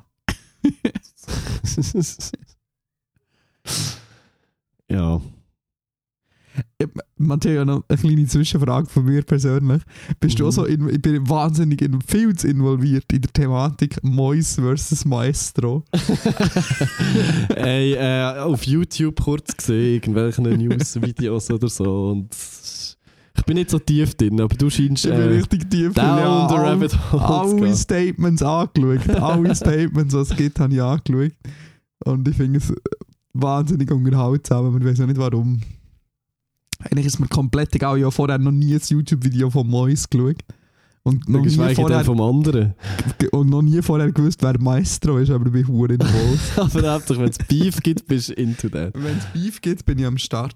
[4.89, 5.22] ja.
[7.18, 9.82] Matteo, ja noch eine kleine Zwischenfrage von mir persönlich.
[10.20, 10.49] Bist du Mhm.
[10.49, 15.06] auch so, in, ich bin wahnsinnig in, viel zu involviert in der Thematik Mois versus
[15.06, 15.84] Maestro.
[17.56, 22.12] Ey, äh, auf YouTube kurz gesehen, irgendwelche News-Videos oder so.
[22.12, 22.30] Und
[23.38, 26.06] ich bin nicht so tief drin, aber du scheinst Ich bin äh, richtig tief down
[26.06, 27.76] ja, all- rabbit alle gehen.
[27.76, 29.10] Statements angeschaut.
[29.10, 31.32] alle Statements, was es gibt, habe ich angeschaut.
[32.06, 32.74] Und ich finde es
[33.34, 35.62] wahnsinnig unterhaltsam, aber ich weiß auch nicht warum.
[36.80, 40.43] Eigentlich ist mir komplett egal, ich habe vorher noch nie ein YouTube-Video von Mois geschaut.
[41.03, 42.73] Und noch, nie vorher, vom anderen.
[43.32, 46.39] und noch nie vorher gewusst, wer Maestro ist, aber ich bin hure involviert.
[46.57, 48.91] aber hauptsächlich, wenn es Beef gibt, bist du into that.
[48.95, 50.55] Wenn es Beef gibt, bin ich am Start.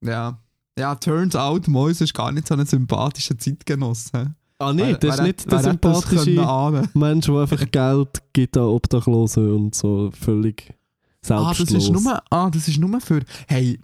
[0.00, 0.38] Ja.
[0.78, 4.34] Ja, turns out, Mois ist gar nicht so ein sympathischer Zeitgenosse.
[4.58, 6.88] Ah nee, das ist nicht der sympathische.
[6.94, 10.72] Mensch, der einfach Geld gibt an Obdachlosen und so völlig
[11.30, 11.84] Ah, das selbstlos.
[11.84, 13.22] ist nur, ah, das ist nur für.
[13.48, 13.80] Hey,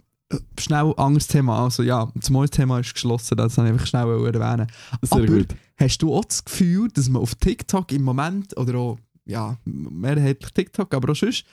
[0.59, 1.63] schnell anderes Thema.
[1.63, 4.67] Also ja, das Thema ist geschlossen, das wollte ich einfach schnell erwähnen.
[5.01, 5.55] Sehr aber- gut.
[5.77, 10.51] Hast du auch das Gefühl, dass man auf TikTok im Moment, oder auch, ja, mehrheitlich
[10.51, 11.43] TikTok, aber auch sonst,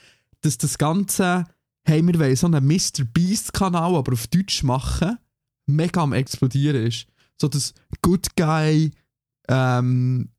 [0.41, 1.45] dass das Ganze,
[1.83, 3.05] hey, wir wollen so einen Mr.
[3.11, 5.17] Beast-Kanal, aber auf Deutsch machen,
[5.65, 7.07] mega am explodieren ist.
[7.41, 7.73] So das
[8.03, 8.91] Good Guy
[9.47, 10.29] ähm,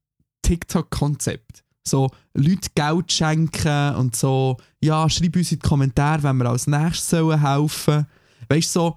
[0.42, 1.64] TikTok-Konzept.
[1.86, 6.66] So Leute Geld schenken und so, ja, schreib uns in die Kommentare, wenn wir als
[6.66, 8.06] nächstes sollen helfen.
[8.50, 8.96] Weißt du, so,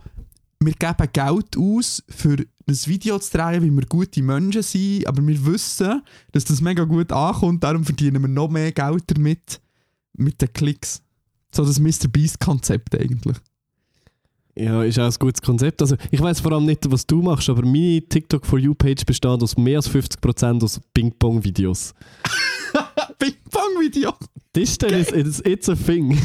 [0.59, 5.25] wir geben Geld aus, für ein Video zu drehen, wie wir gute Menschen sind, aber
[5.25, 6.01] wir wissen,
[6.31, 9.61] dass das mega gut ankommt, darum verdienen wir noch mehr Geld damit,
[10.13, 11.03] mit den Klicks.
[11.53, 12.07] So das Mr.
[12.11, 13.37] Beast-Konzept eigentlich.
[14.55, 15.81] Ja, ist auch ein gutes Konzept.
[15.81, 19.05] Also, ich weiß vor allem nicht, was du machst, aber meine TikTok for You Page
[19.05, 21.93] besteht aus mehr als 50% aus Ping-Pong-Videos.
[23.19, 24.13] Ping-Pong-Video!
[24.53, 26.17] Das ist it's, it's, it's a thing.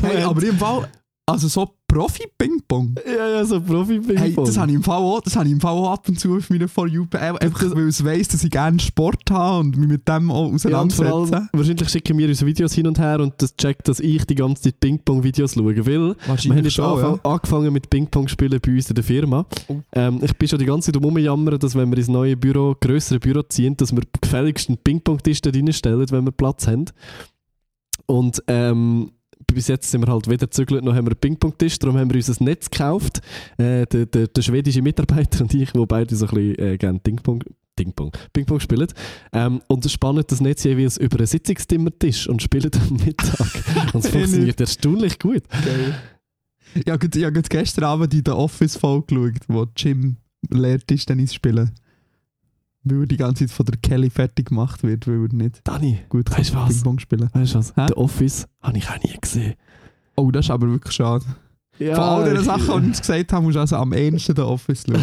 [0.00, 0.88] Hey, aber im Fall,
[1.28, 2.96] also so Profi-Ping-Pong.
[3.06, 4.16] ja, ja, so Profi-Ping-Pong.
[4.16, 6.18] Hey, das habe ich im Fall auch, das habe ich im Fall auch ab und
[6.18, 9.76] zu auf meiner For You einfach weil ich weiss, dass ich gerne Sport habe und
[9.76, 11.36] mich mit dem auch ja, auseinandersetze.
[11.36, 14.34] allem, wahrscheinlich schicken wir uns Videos hin und her und das checkt, dass ich die
[14.34, 15.64] ganze Zeit Ping-Pong-Videos schaue.
[15.64, 19.46] Weil wir haben jetzt anfang, angefangen mit Ping-Pong-Spielen bei uns in der Firma.
[19.68, 19.76] Oh.
[19.92, 23.18] Ähm, ich bin schon die ganze Zeit rumjammern, dass wenn wir ins neue Büro, grössere
[23.18, 26.86] Büro ziehen, dass wir gefälligst einen Ping-Pong-Tisch da reinstellen, wenn wir Platz haben.
[28.06, 29.10] Und ähm,
[29.54, 32.16] bis jetzt sind wir halt wieder gezügelt, noch haben wir einen Ping-Pong-Tisch, darum haben wir
[32.16, 33.20] uns ein Netz gekauft.
[33.56, 36.98] Äh, der, der, der schwedische Mitarbeiter und ich, wo beide so ein bisschen äh, gerne
[36.98, 37.42] Ping-Pong
[37.76, 38.88] Ping-Pong Ping-Pong spielen.
[39.32, 43.48] Ähm, und spannen das Netz jeweils über einen Sitzungszimmertisch und spielen am Mittag.
[43.94, 45.44] und es funktioniert erstaunlich gut.
[45.48, 45.94] Geil.
[46.74, 50.16] Ich habe ich habe gestern Abend in der Office-Folge geschaut, wo Jim
[50.50, 51.70] lehrt Tischtennis spielen.
[52.84, 55.98] Weil er die ganze Zeit von der Kelly fertig gemacht wird, weil er nicht Dani,
[56.08, 56.74] gut Weißt du kann was?
[56.76, 57.74] Ping-Pong spielen weißt du was?
[57.76, 57.86] Hä?
[57.88, 59.54] The Office habe ich auch nie gesehen.
[60.16, 61.24] Oh, das ist aber wirklich schade.
[61.78, 63.92] Ja, Von all den ich- Sachen, die wir uns gesagt haben, musst du also am
[63.92, 65.00] ehesten der Office schauen.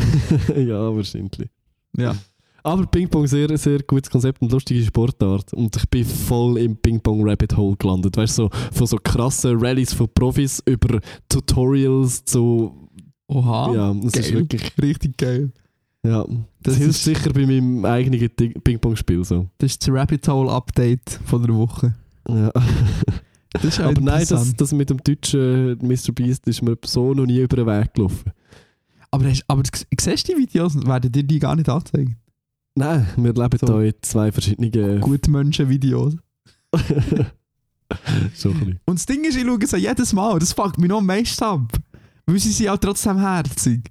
[0.68, 1.50] ja, wahrscheinlich.
[1.98, 2.16] ja.
[2.64, 5.54] Aber Ping-Pong sehr, sehr gutes Konzept und lustige Sportart.
[5.54, 8.18] Und ich bin voll im Ping-Pong-Rabbit Hole gelandet.
[8.18, 11.00] Weißt du, so, von so krassen Rallyes von Profis über
[11.30, 12.90] Tutorials zu.
[13.28, 13.72] Oha.
[13.74, 14.34] ja, das ist geil.
[14.40, 14.72] wirklich.
[14.82, 15.52] Richtig geil.
[16.06, 19.24] Ja, das, Das hilft ist- sicher bei meinem eigenen Ping-Pong-Spiel.
[19.24, 19.48] So.
[19.58, 21.94] Das ist das Rabbit Hole Update von der Woche.
[22.28, 22.52] Ja.
[23.54, 26.12] Das ist ja Aber nein, das, das mit dem deutschen Mr.
[26.14, 28.34] Beast ist mir so noch nie über den Weg gelaufen.
[29.12, 32.18] Aber, hast, aber du siehst die Videos, werden dir die gar nicht anzeigen?
[32.76, 33.66] Nein, wir leben So.
[33.66, 35.00] da in zwei verschiedenen.
[35.00, 36.18] Gute Menschen-Videos.
[38.34, 38.80] so ein.
[38.86, 40.38] Und das Ding ist, ich schaue sie jedes Mal.
[40.40, 41.72] Das fuckt mich noch am meisten ab.
[42.26, 43.90] Weil sie sind auch trotzdem herzig.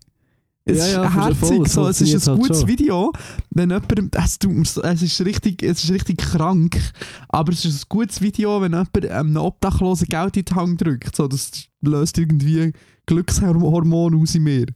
[0.67, 2.69] Es Ja, ist ja, voll, herzig, voll, so, es ist ein halt gutes schon.
[2.69, 3.13] Video.
[3.51, 6.81] Wenn jemand, es, tut es, ist richtig, es ist richtig krank,
[7.29, 11.15] aber es ist ein gutes Video, wenn jemand einem Obdachlosen Geld in die Hand drückt.
[11.15, 11.51] So, das
[11.83, 12.73] löst irgendwie
[13.07, 14.67] Glückshormone aus in mir.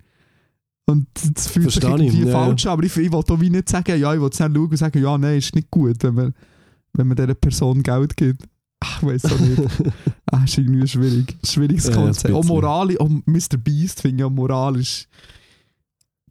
[0.84, 2.72] Und das fühlt sich Verstehe ich, irgendwie ja, falsch an.
[2.72, 5.03] Aber ich, ich will auch wie nicht sagen, ja, ich will nicht schauen und sagen,
[5.03, 6.34] ja, nein, ist nicht gut, wenn man,
[6.95, 8.43] wenn man dieser Person Geld gibt.
[8.80, 9.62] Ach, ich weiß auch nicht.
[10.32, 11.36] ah, ist irgendwie schwierig.
[11.45, 12.32] Schwieriges Ja, Konzept.
[12.34, 13.57] Auch moralisch, auch Mr.
[13.62, 15.09] Beast finde ich auch moralisch.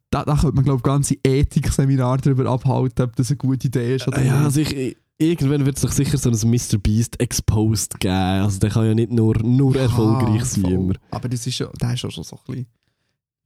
[0.10, 3.96] Da, da könnte man, glaube ich, ganze Ethik-Seminar darüber abhalten, ob das eine gute Idee
[3.96, 6.78] ist oder Ja, also ich, irgendwann wird es doch sicher so ein Mr.
[6.78, 8.14] Beast Exposed geben.
[8.14, 10.72] Also der kann ja nicht nur, nur erfolgreich Ah, sein voll.
[10.74, 10.94] immer.
[11.12, 12.68] Aber das ist ja, der ist ja schon so ein bisschen,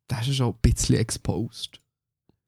[0.10, 1.81] der ist ja schon ein bisschen exposed.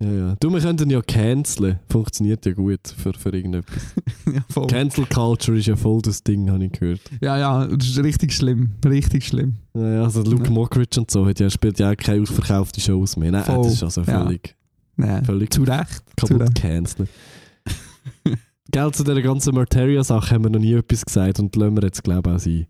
[0.03, 0.35] Ja, ja.
[0.39, 1.79] Du, wir könnten ja canceln.
[1.89, 3.81] Funktioniert ja gut für, für irgendetwas.
[4.33, 4.67] ja, voll.
[4.67, 6.99] Cancel Culture ist ja voll das Ding, habe ich gehört.
[7.21, 8.71] ja, ja, das ist richtig schlimm.
[8.85, 9.55] Richtig schlimm.
[9.73, 10.51] Ja, ja, also Luke Ja.
[10.51, 13.31] Mockridge und so hat ja, spielt ja auch keine ausverkaufte Shows mehr.
[13.31, 13.63] Nein, Voll.
[13.63, 14.23] das ist also Ja.
[14.25, 14.55] völlig,
[14.97, 15.23] Nein.
[15.23, 16.03] völlig Zu Recht.
[16.17, 17.09] Kaputt gecancelt.
[18.71, 22.03] Gell, zu dieser ganzen Marteria-Sache haben wir noch nie etwas gesagt und lassen wir jetzt,
[22.03, 22.65] glaube ich, auch sein.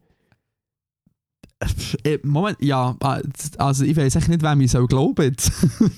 [2.03, 2.95] Äh, Moment, ja,
[3.57, 5.47] also ich weiß echt nicht, wem ich soll glauben das,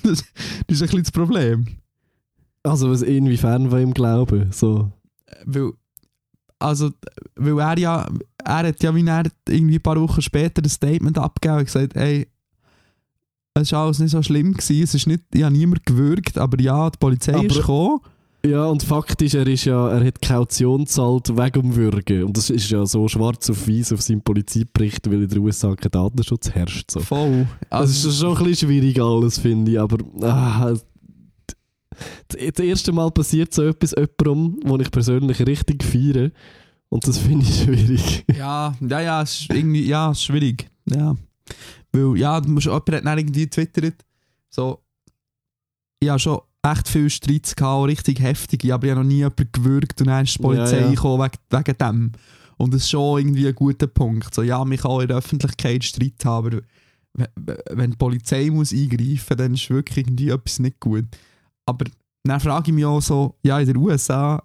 [0.02, 1.66] ist ein bisschen das Problem.
[2.62, 4.50] Also, was inwiefern wir ihm glauben.
[4.52, 4.90] So.
[5.44, 5.72] Weil,
[6.58, 6.90] also,
[7.36, 8.08] weil er ja,
[8.44, 11.94] er hat ja wie er irgendwie ein paar Wochen später ein Statement abgegeben und gesagt,
[11.94, 12.26] hey,
[13.54, 16.60] es war alles nicht so schlimm gewesen, es ist nicht, ich habe niemand gewürgt, aber
[16.60, 18.00] ja, die Polizei Aber- ist gekommen.
[18.46, 22.24] Ja, und faktisch, er, ist ja, er hat Kaution gezahlt wegen dem Würgen.
[22.24, 25.74] Und das ist ja so schwarz auf weiß auf seinem Polizeibericht, weil in den USA
[25.74, 26.90] kein Datenschutz herrscht.
[26.90, 27.00] So.
[27.00, 27.48] Voll.
[27.70, 30.74] Also, es ist schon ein bisschen schwierig alles, finde ich, aber ah,
[32.28, 36.30] das erste Mal passiert so etwas jemandem, wo ich persönlich richtig feiere
[36.88, 38.24] und das finde ich schwierig.
[38.36, 40.70] Ja, ja, ja, es ist irgendwie, ja, ist schwierig.
[40.86, 41.16] Ja.
[41.92, 44.04] Weil, ja, du musst, jemand hat dann irgendwie getwittert,
[44.50, 44.80] so,
[46.00, 46.40] ich habe schon
[46.72, 50.24] echt viele Streits gehabt, richtig heftige, aber ich habe noch nie jemanden gewürgt und dann
[50.24, 50.90] ist die Polizei Ja, ja.
[50.90, 52.12] gekommen wegen, wegen dem.
[52.58, 54.34] Und das ist schon irgendwie ein guter Punkt.
[54.34, 56.60] So, ja, man kann auch in der Öffentlichkeit Streit haben, aber
[57.70, 61.04] wenn- die Polizei muss eingreifen dann ist wirklich irgendwie etwas nicht gut.
[61.66, 61.84] Aber
[62.24, 64.42] dann frage ich mich auch so, ja, in den USA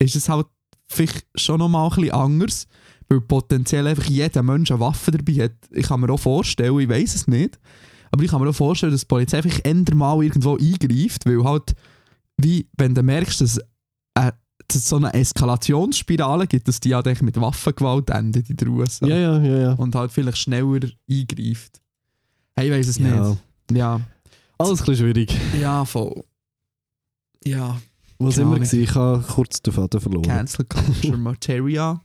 [0.00, 0.46] ist es halt
[0.88, 2.66] vielleicht schon noch mal ein bisschen anders,
[3.08, 5.52] weil potenziell einfach jeder Mensch eine Waffe dabei hat.
[5.70, 7.58] Ich kann mir auch vorstellen, ich weiß es nicht,
[8.14, 11.42] aber ich kann mir auch vorstellen, dass die Polizei einfach ändern mal irgendwo eingreift, weil
[11.42, 11.74] halt,
[12.36, 14.30] wie, wenn du merkst, dass, äh,
[14.68, 18.68] dass es so eine Eskalationsspirale gibt, dass die halt echt mit Waffengewalt endet in den
[18.68, 19.08] USA.
[19.08, 19.72] Ja, ja, ja, ja.
[19.72, 21.80] Und halt vielleicht schneller eingreift.
[22.54, 23.30] Hey, ich weiß es ja.
[23.30, 23.42] nicht.
[23.72, 24.00] Ja.
[24.58, 25.36] Alles ein bisschen schwierig.
[25.60, 26.22] Ja, voll.
[27.44, 27.80] Ja.
[28.20, 28.38] Wir?
[28.38, 28.54] Ahnung.
[28.54, 28.80] gewesen?
[28.80, 30.22] Ich habe kurz den Faden verloren.
[30.22, 32.00] Cancel Culture Materia.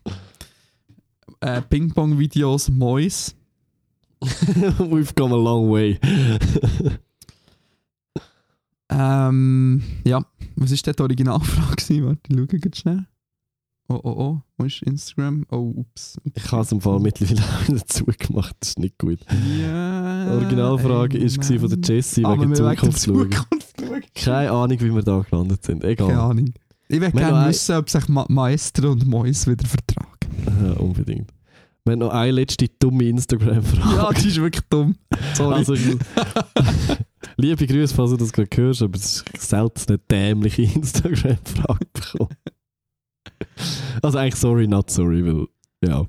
[1.42, 3.36] Äh, Ping-Pong-Videos, Mois.
[4.80, 6.00] We've come a long way.
[8.92, 12.06] Ähm, ja, was war denn die Originalfrage?
[12.06, 13.06] Warte, ich schaue jetzt schnell.
[13.88, 15.46] Oh, oh, oh, wo ist Instagram?
[15.52, 16.18] Oh, ups.
[16.36, 19.20] ich habe es im Fall mittlerweile auch zugemacht, das ist nicht gut.
[19.60, 20.26] Ja.
[20.26, 21.96] Die Originalfrage ey, war von der.
[21.96, 23.30] Jessie Ah, wegen Zukunft schauen.
[24.16, 25.84] Keine Ahnung, wie wir da gelandet sind.
[25.84, 26.08] Egal.
[26.08, 26.54] Keine Ahnung.
[26.88, 30.10] Ich würde gerne wissen, ob sich Ma Maestro und Mois wieder vertragen.
[30.64, 31.32] Ja, unbedingt.
[31.90, 33.96] Wir haben noch eine letzte dumme Instagram-Frage.
[33.96, 34.96] Ja, die ist wirklich dumm.
[35.34, 35.56] Sorry.
[35.56, 35.74] Also,
[37.38, 42.36] liebe Grüße, falls du das gerade hörst, aber es ist selten eine dämliche Instagram-Frage bekommen.
[44.04, 45.48] Also eigentlich sorry, not sorry, weil,
[45.84, 46.06] ja.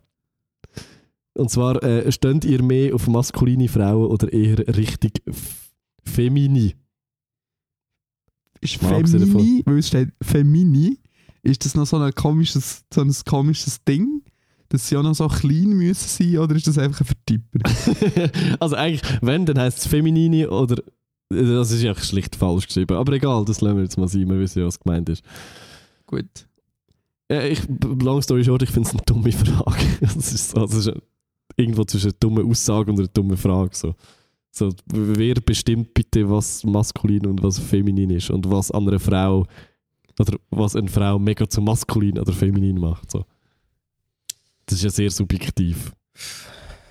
[1.33, 5.23] Und zwar, äh, steht ihr mehr auf maskuline Frauen oder eher richtig
[6.05, 6.75] femini?
[8.61, 10.99] ist Femini, weil es steht Femini,
[11.43, 14.20] ist das noch so ein komisches, so ein komisches Ding,
[14.71, 18.31] dass sie auch noch so klein müssen sein oder ist das einfach ein Vertipper?
[18.61, 20.83] also eigentlich, wenn, dann heisst es feminine oder...
[21.29, 22.97] Das ist ja schlicht falsch geschrieben.
[22.97, 25.23] Aber egal, das lassen wir jetzt mal sein, wir wissen ja, was gemeint ist.
[26.07, 26.27] Gut.
[27.31, 29.85] Ja, ich, long story short, ich finde es eine dumme Frage.
[30.01, 30.93] Das ist, so, das ist
[31.57, 33.71] irgendwo zwischen einer dummen Aussage und einer dummen Frage.
[33.75, 33.95] So.
[34.53, 39.47] So, wer bestimmt bitte, was maskulin und was feminin ist und was an einer Frau
[40.19, 43.11] oder was eine Frau mega zu maskulin oder feminin macht.
[43.11, 43.25] So.
[44.71, 45.93] Das ist ja sehr subjektiv.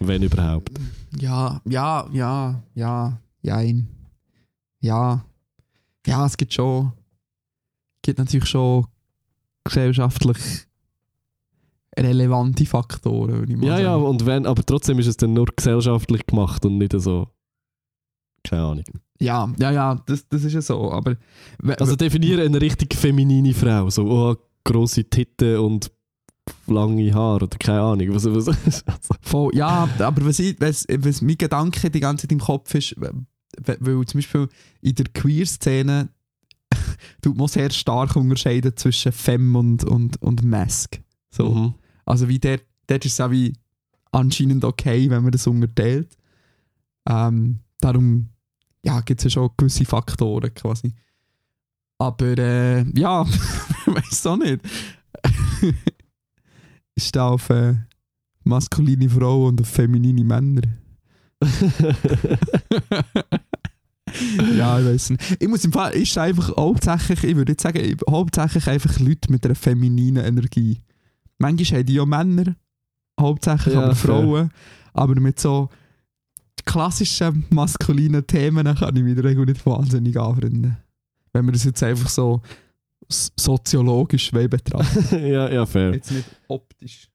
[0.01, 0.71] Wenn überhaupt.
[1.17, 3.87] Ja, ja, ja, ja, jein.
[4.81, 5.23] Ja.
[6.05, 6.91] Ja, es gibt schon,
[8.01, 8.85] gibt natürlich schon
[9.63, 10.67] gesellschaftlich
[11.97, 14.03] relevante Faktoren, würde ich mal Ja, ja, sagen.
[14.03, 17.29] und wenn, aber trotzdem ist es dann nur gesellschaftlich gemacht und nicht so.
[18.43, 18.85] Keine Ahnung.
[19.21, 21.15] Ja, ja, ja, das, das ist ja so, aber...
[21.79, 23.89] Also definiere eine richtig feminine Frau.
[23.89, 25.91] So, oh, grosse Titten und
[26.67, 28.13] lange Haare oder keine Ahnung.
[28.13, 28.83] Was, was, also,
[29.21, 32.95] Voll, ja, aber was, ich, was, was mein Gedanke die ganze Zeit im Kopf ist,
[32.97, 34.49] weil, zum Beispiel
[34.81, 36.09] in der Queer-Szene
[37.21, 40.99] tut man sehr stark unterscheiden zwischen Femme und, und, und Mask.
[41.31, 41.49] So.
[41.49, 41.73] mhm.
[42.05, 43.53] Also wie der, dort ist es auch wie
[44.11, 46.17] anscheinend okay, wenn man das unterteilt.
[47.07, 48.29] Ähm, darum
[48.83, 50.93] ja, gibt es ja schon gewisse Faktoren quasi.
[51.97, 54.61] Aber äh, ja, ich weiß auch nicht.
[57.03, 57.75] ist da auf äh,
[58.43, 60.61] maskuline Frauen und auf feminine Männer?
[64.57, 65.37] ja, ich weiß nicht.
[65.39, 69.31] Ich muss im Fall, ist einfach hauptsächlich, ich würde jetzt sagen, ich- hauptsächlich einfach Leute
[69.31, 70.79] mit einer femininen Energie.
[71.37, 72.55] Manchmal haben die ja Männer,
[73.19, 74.15] hauptsächlich Ja, aber fair.
[74.15, 74.49] Frauen,
[74.93, 75.69] aber mit so
[76.65, 80.77] klassischen maskulinen Themen kann ich mich in der Regel nicht wahnsinnig anfreunden.
[81.31, 82.41] Wenn wir das jetzt einfach so
[83.07, 85.25] soziologisch betrachten.
[85.25, 85.93] ja, ja, fair.
[85.93, 87.09] jetzt nicht optisch.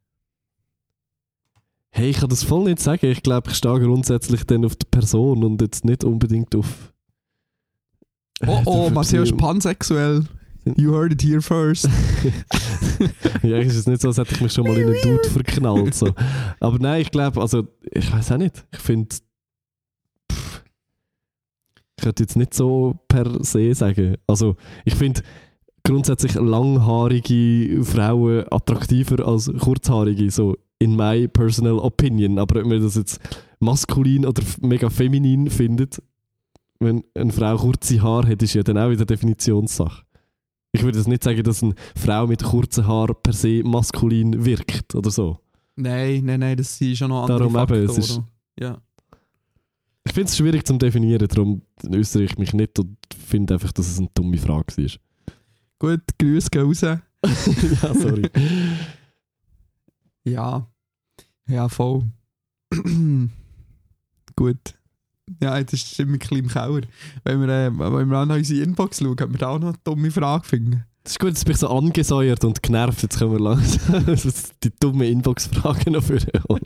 [1.91, 3.07] Hey, ich kann das voll nicht sagen.
[3.07, 6.93] Ich glaube, ich stehe grundsätzlich dann auf die Person und jetzt nicht unbedingt auf.
[8.45, 10.25] Oh, oh, Die Matteo ist pansexuell.
[10.77, 11.89] You heard it here first.
[13.43, 15.95] ja, ist es nicht so, als hätte ich mich schon mal in einen Dude verknallt.
[15.95, 16.13] So.
[16.59, 18.65] Aber nein, ich glaube, also, ich weiß auch nicht.
[18.73, 19.15] Ich finde.
[21.97, 24.17] Ich könnte jetzt nicht so per se sagen.
[24.27, 25.23] Also, ich finde
[25.85, 32.39] grundsätzlich langhaarige Frauen attraktiver als kurzhaarige, so in my personal opinion.
[32.39, 33.21] Aber ob man das jetzt
[33.61, 36.03] maskulin oder mega feminin findet,
[36.81, 40.03] wenn eine Frau kurze Haare hat, ist ja dann auch wieder Definitionssache.
[40.73, 44.95] Ich würde jetzt nicht sagen, dass eine Frau mit kurzen Haaren per se maskulin wirkt
[44.95, 45.39] oder so.
[45.77, 47.89] nein, nein, nein, das sind schon noch andere Darum eben, Faktoren.
[47.91, 48.23] es ist-
[48.59, 48.79] ja.
[50.07, 53.89] Ich finde es schwierig zu definieren, darum äußere ich mich nicht und finde einfach, dass
[53.91, 54.91] es eine dumme Frage war.
[55.79, 56.81] Gut, Grüße gehen raus.
[56.83, 57.01] ja,
[57.95, 58.31] sorry.
[60.27, 60.67] Ja.
[61.47, 62.05] Ja, voll.
[64.37, 64.75] Gut.
[65.41, 66.81] Ja, jetzt ist es immer ein bisschen im Keller.
[67.25, 69.79] Wenn wir, äh, wenn wir an unsere Inbox schauen, können wir da auch noch eine
[69.85, 70.85] dumme Frage finden.
[71.03, 73.03] Das ist gut, jetzt bin ich so angesäuert und genervt.
[73.03, 74.07] Jetzt können wir langsam
[74.63, 76.19] die dumme Inbox-Fragen noch für
[76.49, 76.65] holen.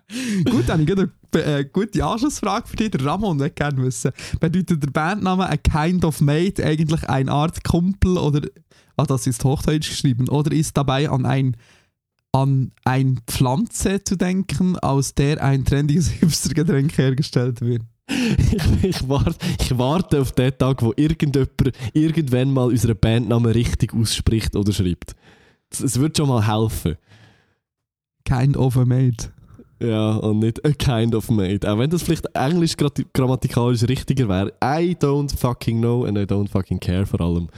[0.50, 2.90] Gut, dann habe ich eine äh, gute Anschlussfrage für dich.
[2.90, 4.12] Der Ramon möchte gerne wissen.
[4.40, 8.48] Bedeutet der Bandname A Kind of Mate eigentlich eine Art Kumpel oder,
[8.96, 11.56] ah, das ist Hochdeutsch geschrieben, oder ist dabei an ein
[12.34, 17.82] an ein Pflanze zu denken, aus der ein trendiges Hipstergetränk hergestellt wird?
[18.08, 23.94] ich, ich, warte, ich warte auf den Tag, wo irgendjemand irgendwann mal unseren Bandnamen richtig
[23.94, 25.14] ausspricht oder schreibt.
[25.70, 26.96] Es, es wird schon mal helfen.
[28.24, 29.32] Kind of a Mate.
[29.82, 31.70] Ja, und nicht a kind of mate.
[31.70, 32.76] Auch wenn das vielleicht englisch
[33.12, 34.52] grammatikalisch richtiger wäre.
[34.62, 37.48] I don't fucking know and I don't fucking care vor allem.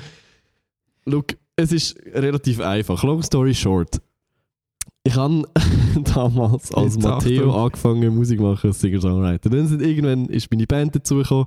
[1.05, 3.03] Look, es ist relativ einfach.
[3.05, 4.01] Long story short.
[5.07, 5.43] Ich habe
[6.14, 7.64] damals als Jetzt Matteo Achtung.
[7.64, 9.51] angefangen Musik machen als Singer-Songwriter.
[9.51, 11.47] Dann sind irgendwann ist meine Band dazugekommen.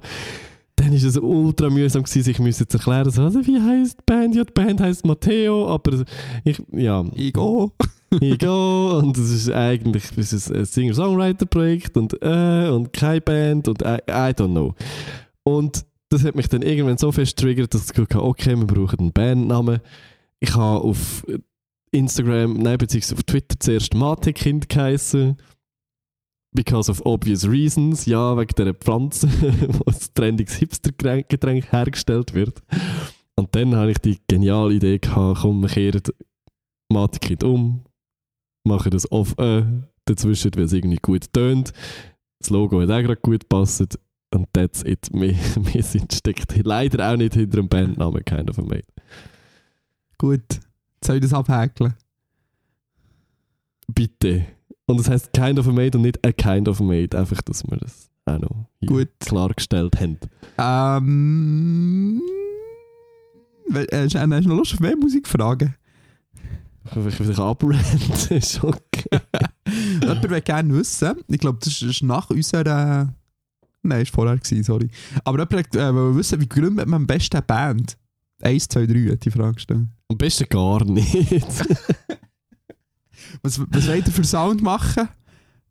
[0.75, 4.03] Dann war es ultra mühsam, gewesen, sich müssen zu erklären, so, also, wie heisst die
[4.05, 4.36] Band?
[4.36, 6.05] Ja, die Band heisst Matteo, aber
[6.43, 7.03] ich, ja,
[8.22, 8.26] Ego.
[8.26, 13.82] Ego und es ist eigentlich es ist ein Singer-Songwriter-Projekt und äh, und keine Band und
[13.82, 14.76] I, I don't know.
[15.43, 18.66] Und das hat mich dann irgendwann so fest triggert, dass ich gesagt habe, okay, wir
[18.66, 19.82] brauchen einen Bandnamen.
[20.39, 21.26] Ich habe auf
[21.91, 25.38] Instagram, nein, beziehungsweise auf Twitter zuerst Mate-Kind geheißen.
[26.53, 28.05] Because of obvious reasons.
[28.05, 29.28] Ja, wegen dieser Pflanze,
[29.68, 32.62] wo ein trendiges Hipster-Getränk hergestellt wird.
[33.36, 36.01] Und dann habe ich die geniale Idee gehabt, komm, wir kehren
[36.89, 37.84] Mate-Kind um,
[38.68, 39.63] machen das auf äh,
[40.05, 41.74] dazwischen, weil es irgendwie gut tönt.
[42.39, 43.97] Das Logo hat auch gerade gut gepasst.
[44.34, 45.07] Und that's it.
[45.13, 45.34] Wir,
[45.74, 48.86] wir sind steckt leider auch nicht hinter dem Bandnamen Kind of a Mate.
[50.18, 50.59] Gut.
[51.03, 51.93] Soll ich das abhäkeln?
[53.88, 54.45] Bitte.
[54.86, 57.18] Und das heißt Kind of a Mate und nicht a Kind of a Mate.
[57.18, 59.09] Einfach, dass wir das auch noch Gut.
[59.20, 60.18] klargestellt haben.
[60.57, 62.22] Ähm.
[63.74, 65.76] äh, Hast du noch Lust auf mehr Musikfragen?
[67.39, 69.19] Abrenten, ist okay.
[70.01, 73.13] Jemand will gerne wissen, ich glaube, das ist nach unserer.
[73.83, 74.89] Nein, war vorher, gewesen, sorry.
[75.23, 77.97] Aber jemand äh, will wissen, wie gründet man am besten eine Band?
[78.41, 79.88] 1, 2, 3 hat die Frage gestellt.
[80.09, 81.41] Am besten gar nicht.
[83.41, 85.09] Was, was wollt ihr für Sound machen?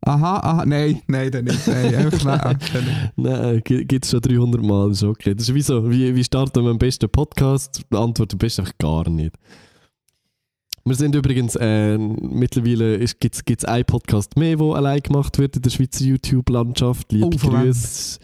[0.01, 1.67] Aha, aha, nein, nein, dann nicht.
[1.67, 3.11] Nein, einfach nein.
[3.15, 5.33] Nein, gibt es schon 300 Mal, ist okay.
[5.33, 7.83] Das ist wie so, wie, wie starten wir am besten Podcast?
[7.91, 9.33] Die Antwort am besten einfach gar nicht.
[10.87, 15.61] Wir sind übrigens, äh, mittlerweile gibt es einen Podcast mehr, der allein gemacht wird in
[15.61, 17.11] der Schweizer YouTube-Landschaft.
[17.11, 17.29] Liebe Oh?
[17.29, 18.19] Grüße.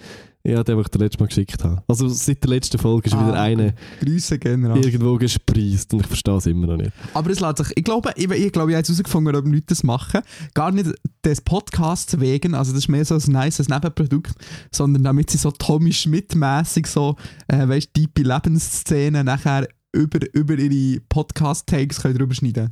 [0.46, 1.84] Ja, den, den ich dir letztes Mal geschickt habe.
[1.90, 4.86] Also seit der letzten Folge ist Ah, wieder einer Grüße generell.
[4.86, 6.92] irgendwo gespreist und ich verstehe es immer noch nicht.
[7.14, 9.64] Aber es lässt sich, ich glaube, ich, ich, glaube, ich habe jetzt herausgefunden, ob Leute
[9.68, 10.22] das machen.
[10.54, 10.90] Gar nicht
[11.26, 14.36] des Podcasts wegen, also das ist mehr so ein nices Nebenprodukt,
[14.72, 17.18] sondern damit sie so Tommy Schmidt-mässig so,
[17.50, 22.72] äh, weißt du, tiefe Lebensszenen nachher über, über ihre Podcast-Takes können drüber schneiden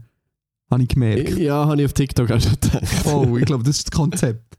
[0.70, 1.38] Habe ich gemerkt.
[1.38, 3.06] Ja, habe ich auf TikTok auch schon gedacht.
[3.06, 4.58] Oh, ich glaube, das ist das Konzept.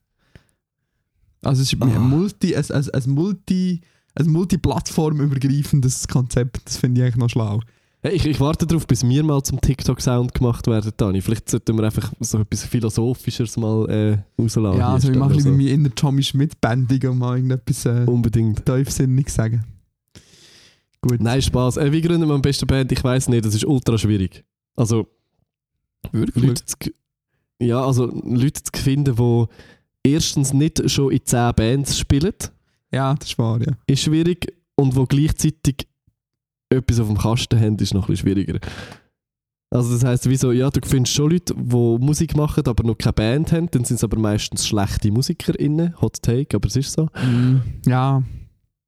[1.45, 1.87] Also es ist Ah.
[1.87, 3.81] ein Multi, ein, ein, ein Multi,
[4.15, 6.61] ein multiplattformübergreifendes Konzept.
[6.65, 7.61] Das finde ich eigentlich noch schlau.
[8.05, 11.21] Hey, ich, ich warte darauf, bis wir mal zum TikTok-Sound gemacht werden, Dani.
[11.21, 14.79] Vielleicht sollten wir einfach so etwas Philosophischeres mal äh, rauslassen.
[14.79, 18.67] ja, also wir machen stellen, wie in der Tommy Schmidt-Bändigung und mal irgendetwas äh, Unbedingt.
[18.67, 19.65] tiefsinnig sagen.
[21.03, 21.21] Gut.
[21.21, 21.77] Nein, Spaß.
[21.79, 22.93] Äh, wie gründen wir am besten Band?
[22.93, 24.45] Ich weiß nicht, das ist ultra schwierig.
[24.77, 25.09] Also,
[26.13, 26.45] Wirklich?
[26.45, 26.77] Leute zu,
[27.61, 29.47] ja, also Leute zu finden, die
[30.05, 32.33] erstens nicht schon in 10 Bands spielen,
[32.93, 33.73] Ja, das ist wahr, ja.
[33.87, 34.53] ist schwierig.
[34.75, 35.87] Und die gleichzeitig
[36.71, 38.59] etwas auf dem Kasten haben, ist noch ein bisschen schwieriger.
[39.71, 41.65] Also das heisst, wieso, ja, du findest schon Leute, die
[42.05, 46.21] Musik machen, aber noch keine Band haben, dann sind es aber meistens schlechte MusikerInnen, Hot
[46.23, 47.07] Take, aber es ist so.
[47.07, 48.23] Mm, ja,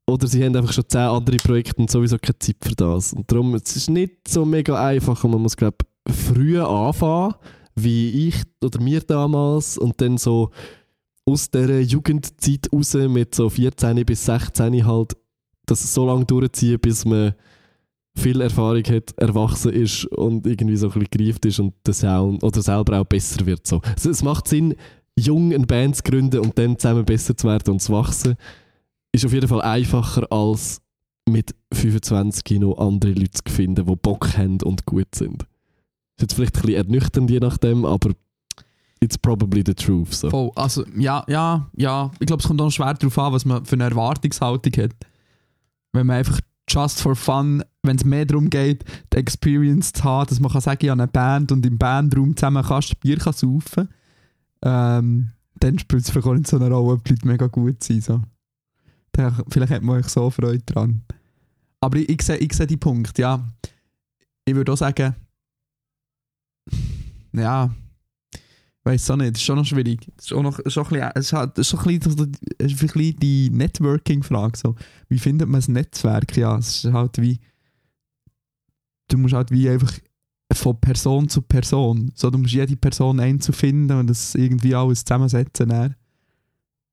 [0.06, 3.12] Oder sie haben einfach schon zehn andere Projekte und sowieso keine Zeit für das.
[3.12, 7.34] Und darum, es ist nicht so mega einfach und man muss, glaube ich, früh anfangen,
[7.74, 10.50] wie ich oder mir damals und dann so
[11.26, 15.16] aus dieser Jugendzeit raus mit so 14 bis 16 halt
[15.66, 17.34] das so lange durchziehen, bis man
[18.16, 22.42] viel Erfahrung hat, erwachsen ist und irgendwie so ein bisschen gereift ist und der Sound
[22.44, 23.66] oder selber auch besser wird.
[23.66, 23.80] So.
[23.80, 24.74] Also es macht Sinn,
[25.18, 28.36] jung eine Band zu gründen und dann zusammen besser zu werden und zu wachsen.
[29.14, 30.82] Ist auf jeden Fall einfacher als
[31.28, 35.44] mit 25 noch andere Leute zu finden, die Bock haben und gut sind.
[36.16, 38.10] Ist jetzt vielleicht ein bisschen ernüchternd, je nachdem, aber
[38.98, 40.12] it's probably the truth.
[40.12, 40.30] So.
[40.30, 40.50] voll.
[40.56, 42.10] Also, ja, ja, ja.
[42.18, 44.96] Ich glaube, es kommt auch schwer darauf an, was man für eine Erwartungshaltung hat.
[45.92, 50.28] Wenn man einfach just for fun, wenn es mehr darum geht, die Experience zu haben,
[50.28, 53.32] dass man kann sagen, ich habe eine Band und im Bandraum zusammen kannst Bier kann
[53.32, 53.88] saufen
[54.62, 57.82] ähm, dann spielt es vielleicht auch nicht so eine Rolle, ob die Leute mega gut
[57.84, 58.02] sind.
[58.02, 58.20] So.
[59.48, 61.02] Vielleicht hat man euch so Freude dran.
[61.80, 63.46] Aber ich, ich sehe ich sehe die Punkte, ja.
[64.44, 65.14] Ich würde auch sagen,
[67.32, 67.74] ja,
[68.84, 70.06] weiß auch nicht, ist schon noch schwierig.
[70.18, 74.58] Ist auch noch, ist auch ein bisschen, ist auch ist ein bisschen die Networking-Frage.
[74.58, 74.74] So.
[75.08, 76.36] Wie findet man ein Netzwerk?
[76.36, 77.40] Ja, es ist halt wie,
[79.08, 79.92] du musst halt wie einfach
[80.52, 85.68] von Person zu Person, so, du musst jede Person einzufinden und das irgendwie alles zusammensetzen.
[85.68, 85.90] Das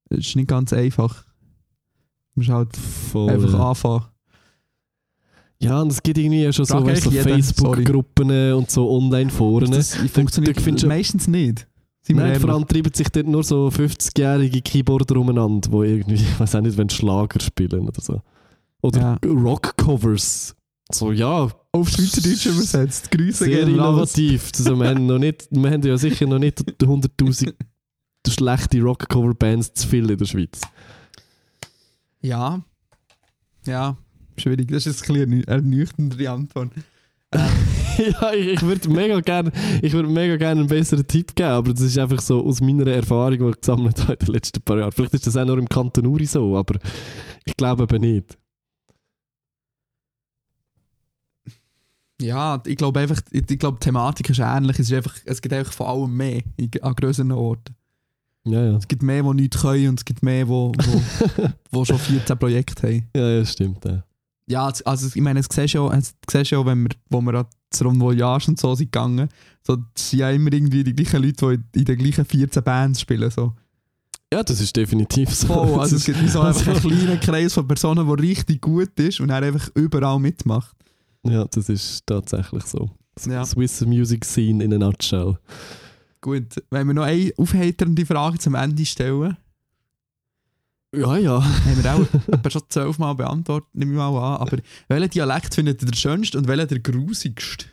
[0.09, 1.25] ist nicht ganz einfach.
[2.41, 3.69] Musst halt Voll, einfach ja.
[3.69, 4.05] anfangen.
[5.61, 9.69] Ja, und es gibt irgendwie schon so, so Facebook-Gruppen und so Online-Foren.
[9.71, 11.67] Das funktioniert da du- meistens nicht.
[12.03, 16.39] Sind Nein, vor allem treiben sich dort nur so 50-jährige Keyboarder umeinander, die irgendwie, ich
[16.39, 18.21] weiß auch nicht, wenn Schlager spielen oder so.
[18.81, 19.29] Oder Ja.
[19.29, 20.55] Rock-Covers.
[20.91, 23.11] So, ja, Auf Schweizerdeutsch übersetzt.
[23.11, 24.49] Grüße sehr innovativ.
[24.57, 27.53] Also, wir, haben noch nicht, wir haben ja sicher noch nicht 100'000
[28.27, 30.59] schlechte Rock-Cover-Bands zu viel in der Schweiz.
[32.21, 32.61] Ja.
[33.65, 33.97] Ja,
[34.37, 34.69] schwierig.
[34.69, 36.71] Das ist jetzt ein bisschen eine ernüchternde Antwort.
[37.33, 39.51] ja, ich, ich würde mega gerne
[39.81, 42.87] ich würd mega gerne einen besseren Tipp geben, aber das ist einfach so aus meiner
[42.87, 44.91] Erfahrung, die ich gesammelt habe in den letzten paar Jahren.
[44.91, 46.77] Vielleicht ist das auch nur im Kanton Uri so, aber
[47.45, 48.37] ich glaube eben nicht.
[52.21, 54.77] Ja, ich glaube einfach, ich, ich glaube, die Thematik ist ähnlich.
[54.77, 56.41] Es, ist einfach, es gibt einfach von allem mehr
[56.81, 57.75] an grösseren Orten.
[58.45, 58.77] Ja, ja.
[58.77, 61.01] Es gibt mehr, die nichts können und es gibt mehr, die wo, wo,
[61.71, 63.07] wo schon 14 Projekte haben.
[63.15, 63.85] Ja, ja, stimmt.
[63.85, 64.03] Ja.
[64.47, 67.45] Ja, es- also ich meine, es siehst ja, es siehst ja wenn wir, wo wir
[67.69, 69.29] das Rondvoyage und so sind gegangen,
[69.65, 73.01] so, es sind ja immer irgendwie die gleichen Leute, die in den gleichen 14 Bands
[73.01, 73.29] spielen.
[73.29, 73.53] So.
[74.33, 75.47] ja, das ist definitiv so.
[75.47, 78.99] Voll, also es gibt so also- einfach einen kleinen Kreis von Personen, der richtig gut
[78.99, 80.75] ist und er einfach überall mitmacht.
[81.23, 82.89] Ja, das ist tatsächlich so.
[83.29, 83.45] Ja.
[83.45, 85.37] Swiss Music Scene in a nutshell.
[86.21, 89.37] Gut, wenn wir noch eine aufheiternde Frage zum Ende stellen,
[90.95, 91.43] Ja, ja.
[91.43, 91.95] haben wir
[92.45, 94.41] auch schon zwölfmal beantwortet, nehme ich mal an.
[94.41, 94.57] Aber
[94.87, 97.65] welchen Dialekt findet ihr der schönste und welchen der grusigste?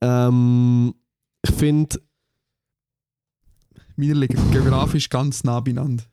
[0.00, 0.94] Ähm,
[1.44, 2.00] ich finde,
[3.96, 6.04] Wir liegen geografisch ganz nah beieinander.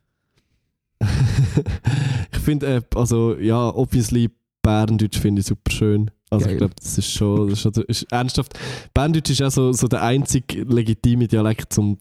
[2.32, 4.30] ich finde, äh, also ja, obviously
[4.62, 6.10] Berndeutsch finde ich super schön.
[6.30, 6.54] Also Geil.
[6.54, 8.58] ich glaube, das ist schon, das ist schon ist ernsthaft.
[8.94, 11.98] Berndeutsch ist auch so, so der einzige legitime Dialekt, um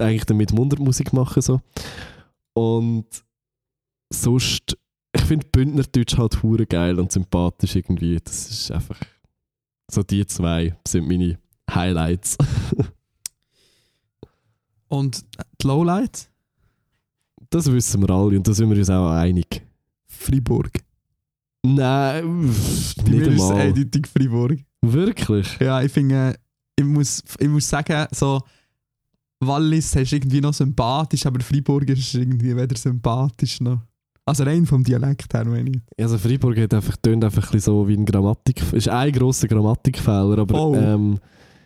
[0.00, 1.42] eigentlich damit Mundmusik zu machen.
[1.42, 1.60] So.
[2.54, 3.06] Und
[4.10, 4.76] sonst,
[5.12, 8.18] ich finde Bündnerdeutsch halt hure geil und sympathisch irgendwie.
[8.24, 8.98] Das ist einfach
[9.90, 11.38] so die zwei sind meine
[11.70, 12.36] Highlights.
[14.88, 15.22] Und
[15.62, 16.30] die Lowlight?
[17.50, 19.62] Das wissen wir alle und da sind wir uns auch einig.
[20.06, 20.70] Fribourg.
[21.66, 23.60] Nein, pff, nicht mir ist einmal.
[23.66, 24.58] eindeutig Fribourg.
[24.82, 25.58] Wirklich?
[25.60, 26.36] Ja, ich finde,
[26.76, 28.40] ich muss, ich muss sagen, so
[29.40, 33.80] Wallis ist irgendwie noch sympathisch, aber Fribourg ist irgendwie weder sympathisch noch.
[34.24, 35.80] Also rein vom Dialekt her, meine ich.
[36.04, 38.62] Also Freiburg hat einfach, tönt einfach ein bisschen so wie ein Grammatik...
[38.74, 40.74] ist ein grosser Grammatikfehler, aber Oh.
[40.76, 41.18] ähm,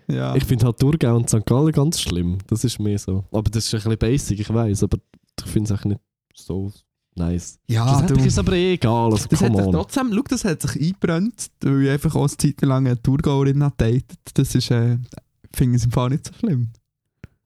[0.09, 0.35] Ja.
[0.37, 1.45] ich finde halt Thurgau und St.
[1.45, 2.39] Gallen ganz schlimm.
[2.47, 3.25] Das ist mehr so.
[3.33, 4.99] Aber das ist ein bisschen basic, ich weiß, aber
[5.45, 6.01] ich finde es eigentlich nicht
[6.35, 6.73] so
[7.15, 7.59] nice.
[7.69, 10.81] ja, Schlussendlich ist aber eh egal, also Das hat sich trotzdem, schau, das hat sich
[10.81, 14.19] eingebrannt, weil ich einfach auch eine Zeit lang eine Thurgauerin hat datet.
[14.35, 14.99] Das ist, äh, ich
[15.57, 16.69] finde es im Fall nicht so schlimm.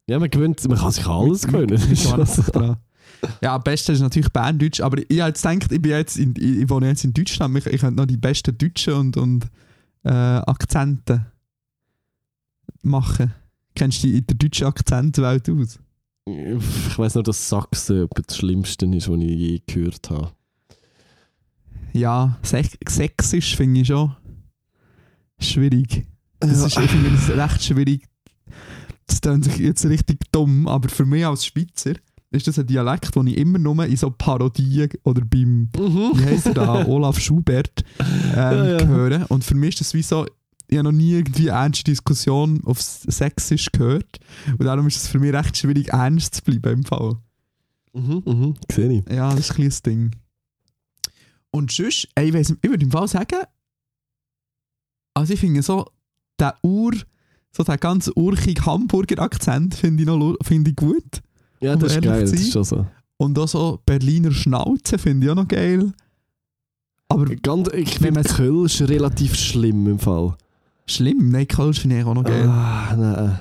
[0.09, 1.69] Ja, man, gewöhnt, man kann sich alles gewöhnen.
[1.69, 2.43] Das Ich ist war so.
[2.43, 2.77] dran.
[3.43, 6.35] Ja, am besten ist natürlich Berndeutsch, aber ich habe jetzt gedacht, ich, bin jetzt in,
[6.37, 9.49] ich, ich wohne jetzt in Deutschland, ich, ich könnte noch die besten Deutschen und, und
[10.05, 11.27] äh, Akzente
[12.83, 13.33] machen.
[13.75, 15.79] Kennst du die, der deutsche Akzentwelt aus?
[16.29, 20.33] Ich weiss nur, dass Sachsen das Schlimmste ist, was ich je gehört habe.
[21.93, 24.15] ja, sex sexisch finde ich schon
[25.39, 26.07] schwierig.
[26.41, 26.67] Das Ja.
[26.67, 28.07] ist ich finde das recht schwierig.
[29.07, 31.93] Das klingt sich jetzt richtig dumm, aber für mich als Schweizer
[32.33, 36.11] ist das ein Dialekt, den ich immer nur in so Parodien oder beim, Mhm.
[36.15, 38.87] wie heisst er da, Olaf Schubert ähm, Ja, ja.
[38.87, 39.31] höre.
[39.31, 40.27] Und für mich ist das wie so,
[40.69, 44.19] ich habe noch nie irgendwie ernste Diskussion auf Sexisch gehört.
[44.59, 47.17] Und darum ist es für mich recht schwierig, ernst zu bleiben im Fall.
[47.93, 48.55] Mhm, mhm.
[48.71, 49.13] Sehe ich.
[49.13, 50.11] Ja, das ist ein kleines Ding.
[51.51, 53.39] Und sonst, ey, ich, weiss, ich würde im Fall sagen,
[55.15, 55.87] also ich finde so,
[56.39, 56.93] der Ur,
[57.51, 61.23] so der ganz urchige Hamburger-Akzent finde ich, noch finde ich gut.
[61.61, 62.87] Ja, das ist geil, das ist schon so.
[63.17, 65.93] Und auch so Berliner Schnauze finde ich auch noch geil.
[67.09, 70.37] Aber Ganz, ich finde man's- Kölsch relativ schlimm im Fall.
[70.89, 72.49] Schlimm, nein, Kölsch finde ich auch noch geil.
[72.49, 73.41] Ah, nein.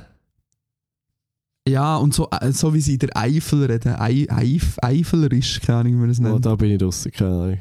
[1.68, 5.80] Ja, und so, äh, so wie sie in der Eifel reden, Ei, Eif, Eifelerisch, keine
[5.80, 6.46] Ahnung, wie man das Oh, nennt.
[6.46, 7.60] da bin ich draussen, keine Ahnung.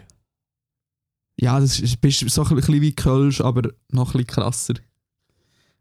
[1.40, 4.74] Ja, das ist, bist so ein bisschen wie Kölsch, aber noch ein bisschen krasser.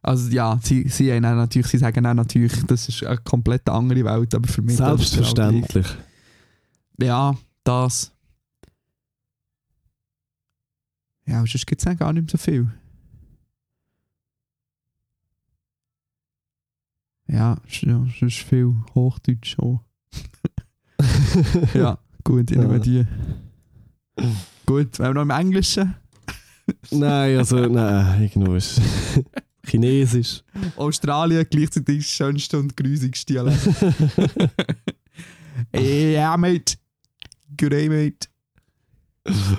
[0.01, 3.68] Also ja, sie, sie, haben dann natürlich, sie sagen dann natürlich, das ist eine komplett
[3.70, 4.78] andere Welt, aber für mich...
[4.78, 5.86] Selbstverständlich.
[5.88, 7.04] auch.
[7.04, 8.12] Ja, das.
[11.26, 12.70] Ja, sonst gibt es gar nicht mehr so viel.
[17.34, 19.82] Ja, ja sonst viel Hochdeutsch auch.
[21.74, 22.80] Ja, gut, ich nehme Ja.
[22.80, 23.06] die.
[24.66, 25.96] Gut, wenn wir noch im Englischen.
[26.92, 28.80] nein, also, nein, irgendwo ist
[29.66, 30.44] Chinesisch.
[30.78, 33.68] Australien gleichzeitig das schönste und grusigste Dialekt.
[35.74, 36.76] ja, mate.
[37.60, 38.28] Good day, mate.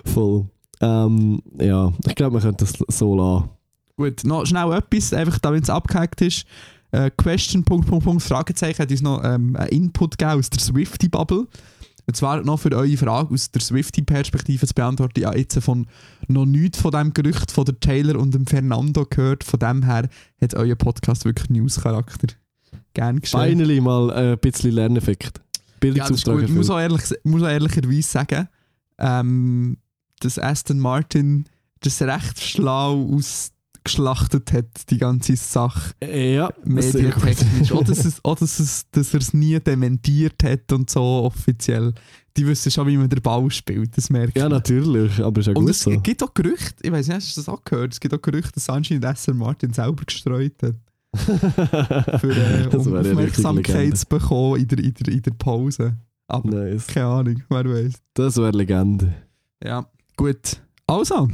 [0.05, 0.47] Voll.
[0.81, 3.51] Ähm, ja, ich glaube, man könnte das so lassen.
[3.97, 6.47] Gut, noch schnell etwas, einfach damit es abgehakt ist.
[6.95, 10.61] Äh, Question, Punkt, Punkt, Punkt, Fragezeichen hat uns noch ähm, einen Input gegeben aus der
[10.61, 11.49] Swifty-Bubble.
[12.07, 15.19] Und zwar noch für eure Frage aus der Swifty-Perspektive zu beantworten.
[15.19, 15.87] Ich habe jetzt von
[16.29, 19.43] noch nichts von dem Gerücht von der Taylor und dem Fernando gehört.
[19.43, 20.09] Von dem her
[20.41, 22.29] hat euer Podcast wirklich News-Charakter.
[22.93, 23.41] Gern geschehen.
[23.41, 25.39] Finally mal äh, ein bisschen Lerneffekt.
[25.39, 25.43] Ja,
[25.81, 26.45] Bildungsauftrag gut.
[26.45, 28.49] Ich muss auch, ehrlich, muss auch ehrlicherweise sagen,
[28.99, 29.79] ähm,
[30.21, 31.47] dass Aston Martin
[31.81, 33.01] das recht schlau
[33.85, 37.73] ausgeschlachtet hat, die ganze Sache, Ja, medientechnisch.
[37.73, 41.93] auch, dass, es, auch dass, es, dass er es nie dementiert hat und so offiziell.
[42.37, 45.53] Die wissen schon, wie man den Ball spielt, das merkt Ja, natürlich, aber ist ja
[45.53, 45.91] Und gut es so.
[46.01, 47.93] gibt auch Gerüchte, ich weiß nicht, hast du das auch gehört?
[47.93, 50.75] Es gibt auch Gerüchte, dass anscheinend Aston Martin selber gestreut hat,
[52.21, 55.97] für, äh, um ja Aufmerksamkeit zu bekommen in der, in, der, in der Pause.
[56.27, 56.87] Aber Nice.
[56.89, 57.93] keine Ahnung, wer weiß.
[58.15, 59.15] Das wäre Legende.
[59.63, 60.61] Ja, gut.
[60.87, 61.29] Also,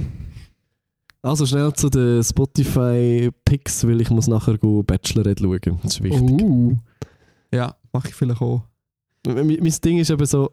[1.23, 5.79] Also schnell zu den Spotify-Picks, weil ich muss nachher go Bachelorette schauen.
[5.83, 6.23] Das ist wichtig.
[6.43, 6.77] uh.
[7.53, 8.63] ja, mache ich vielleicht auch.
[9.27, 10.51] Mein, mein Ding ist eben so,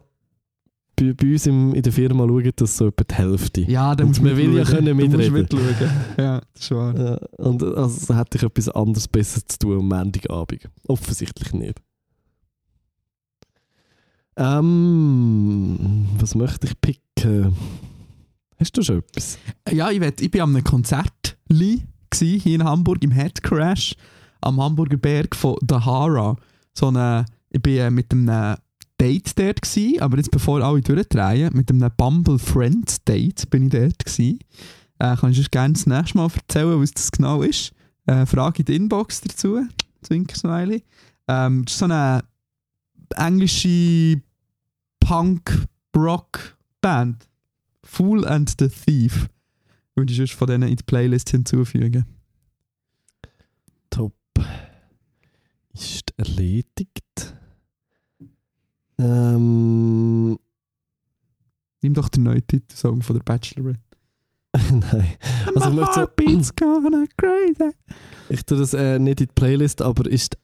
[0.94, 3.60] bei, bei uns im, in der Firma schauen das so etwa die Hälfte.
[3.62, 5.32] Ja, dann musst du will ja können Du musst mitreden.
[5.34, 5.90] mitschauen.
[6.18, 6.94] Ja, das ist wahr.
[6.98, 10.68] Ja, und also hätte ich etwas anderes besser zu tun am Montagabend.
[10.86, 11.80] Offensichtlich nicht.
[14.36, 17.56] Ähm, was möchte ich picken?
[18.58, 19.38] Hast du schon etwas?
[19.70, 21.80] Ja, ich, wett, ich bin an einem Konzert hier
[22.44, 23.94] in Hamburg im Head Crash
[24.40, 26.36] am Hamburger Berg von Dahara.
[26.74, 28.56] So eine, ich bin äh, mit einem
[29.00, 33.70] Date dort gewesen, aber jetzt bevor alle durchdrehen, mit einem Bumble Friends Date bin ich
[33.70, 34.18] dort.
[34.18, 34.38] Äh,
[34.98, 37.72] kann ich sonst gerne das nächste Mal erzählen, was das genau ist.
[38.06, 39.60] Äh, Frage in die Inbox dazu.
[40.02, 40.82] Zwinker-Smiley.
[41.28, 42.24] Ähm, das ist so eine
[43.14, 44.20] englische
[45.00, 47.28] Punk-Rock-Band.
[47.88, 49.28] Fool and the Thief.
[49.94, 52.04] Würde ich sonst von denen in die Playlist hinzufügen.
[53.90, 54.14] Top.
[55.72, 57.34] Ist erledigt.
[58.98, 60.38] Ähm,
[61.80, 63.80] Nimm doch den neuen Titelsong von der Bachelorette.
[64.70, 65.16] nein.
[65.54, 67.72] Also ich möchte so, Heartbeat's gonna crazy.
[68.28, 70.36] ich tue das äh, nicht in die Playlist, aber ist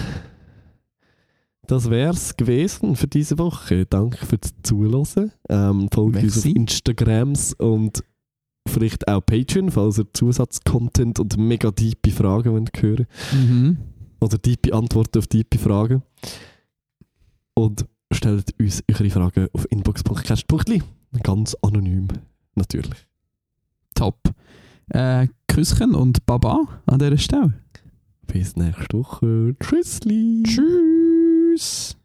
[1.66, 3.87] Das wär's gewesen für diese Woche.
[3.87, 5.32] Danke fürs Zuhören.
[5.49, 6.51] Ähm, folgt uns auf Merci.
[6.53, 8.05] Instagrams und
[8.68, 13.78] vielleicht auch Patreon, falls ihr Zusatzcontent und mega tiefe Fragen wollt hören Mhm.
[14.20, 16.03] Oder tiefe Antworten auf tiefe Fragen.
[17.55, 20.82] Und stellt uns eure Fragen auf inbox.cast.li.
[21.22, 22.09] Ganz anonym,
[22.55, 23.07] natürlich.
[23.95, 24.18] Top.
[24.89, 27.53] Äh, Küsschen und Baba an dieser Stelle.
[28.26, 29.55] Bis nächste Woche.
[29.61, 30.43] Tschüssli.
[30.45, 31.97] Tschüss.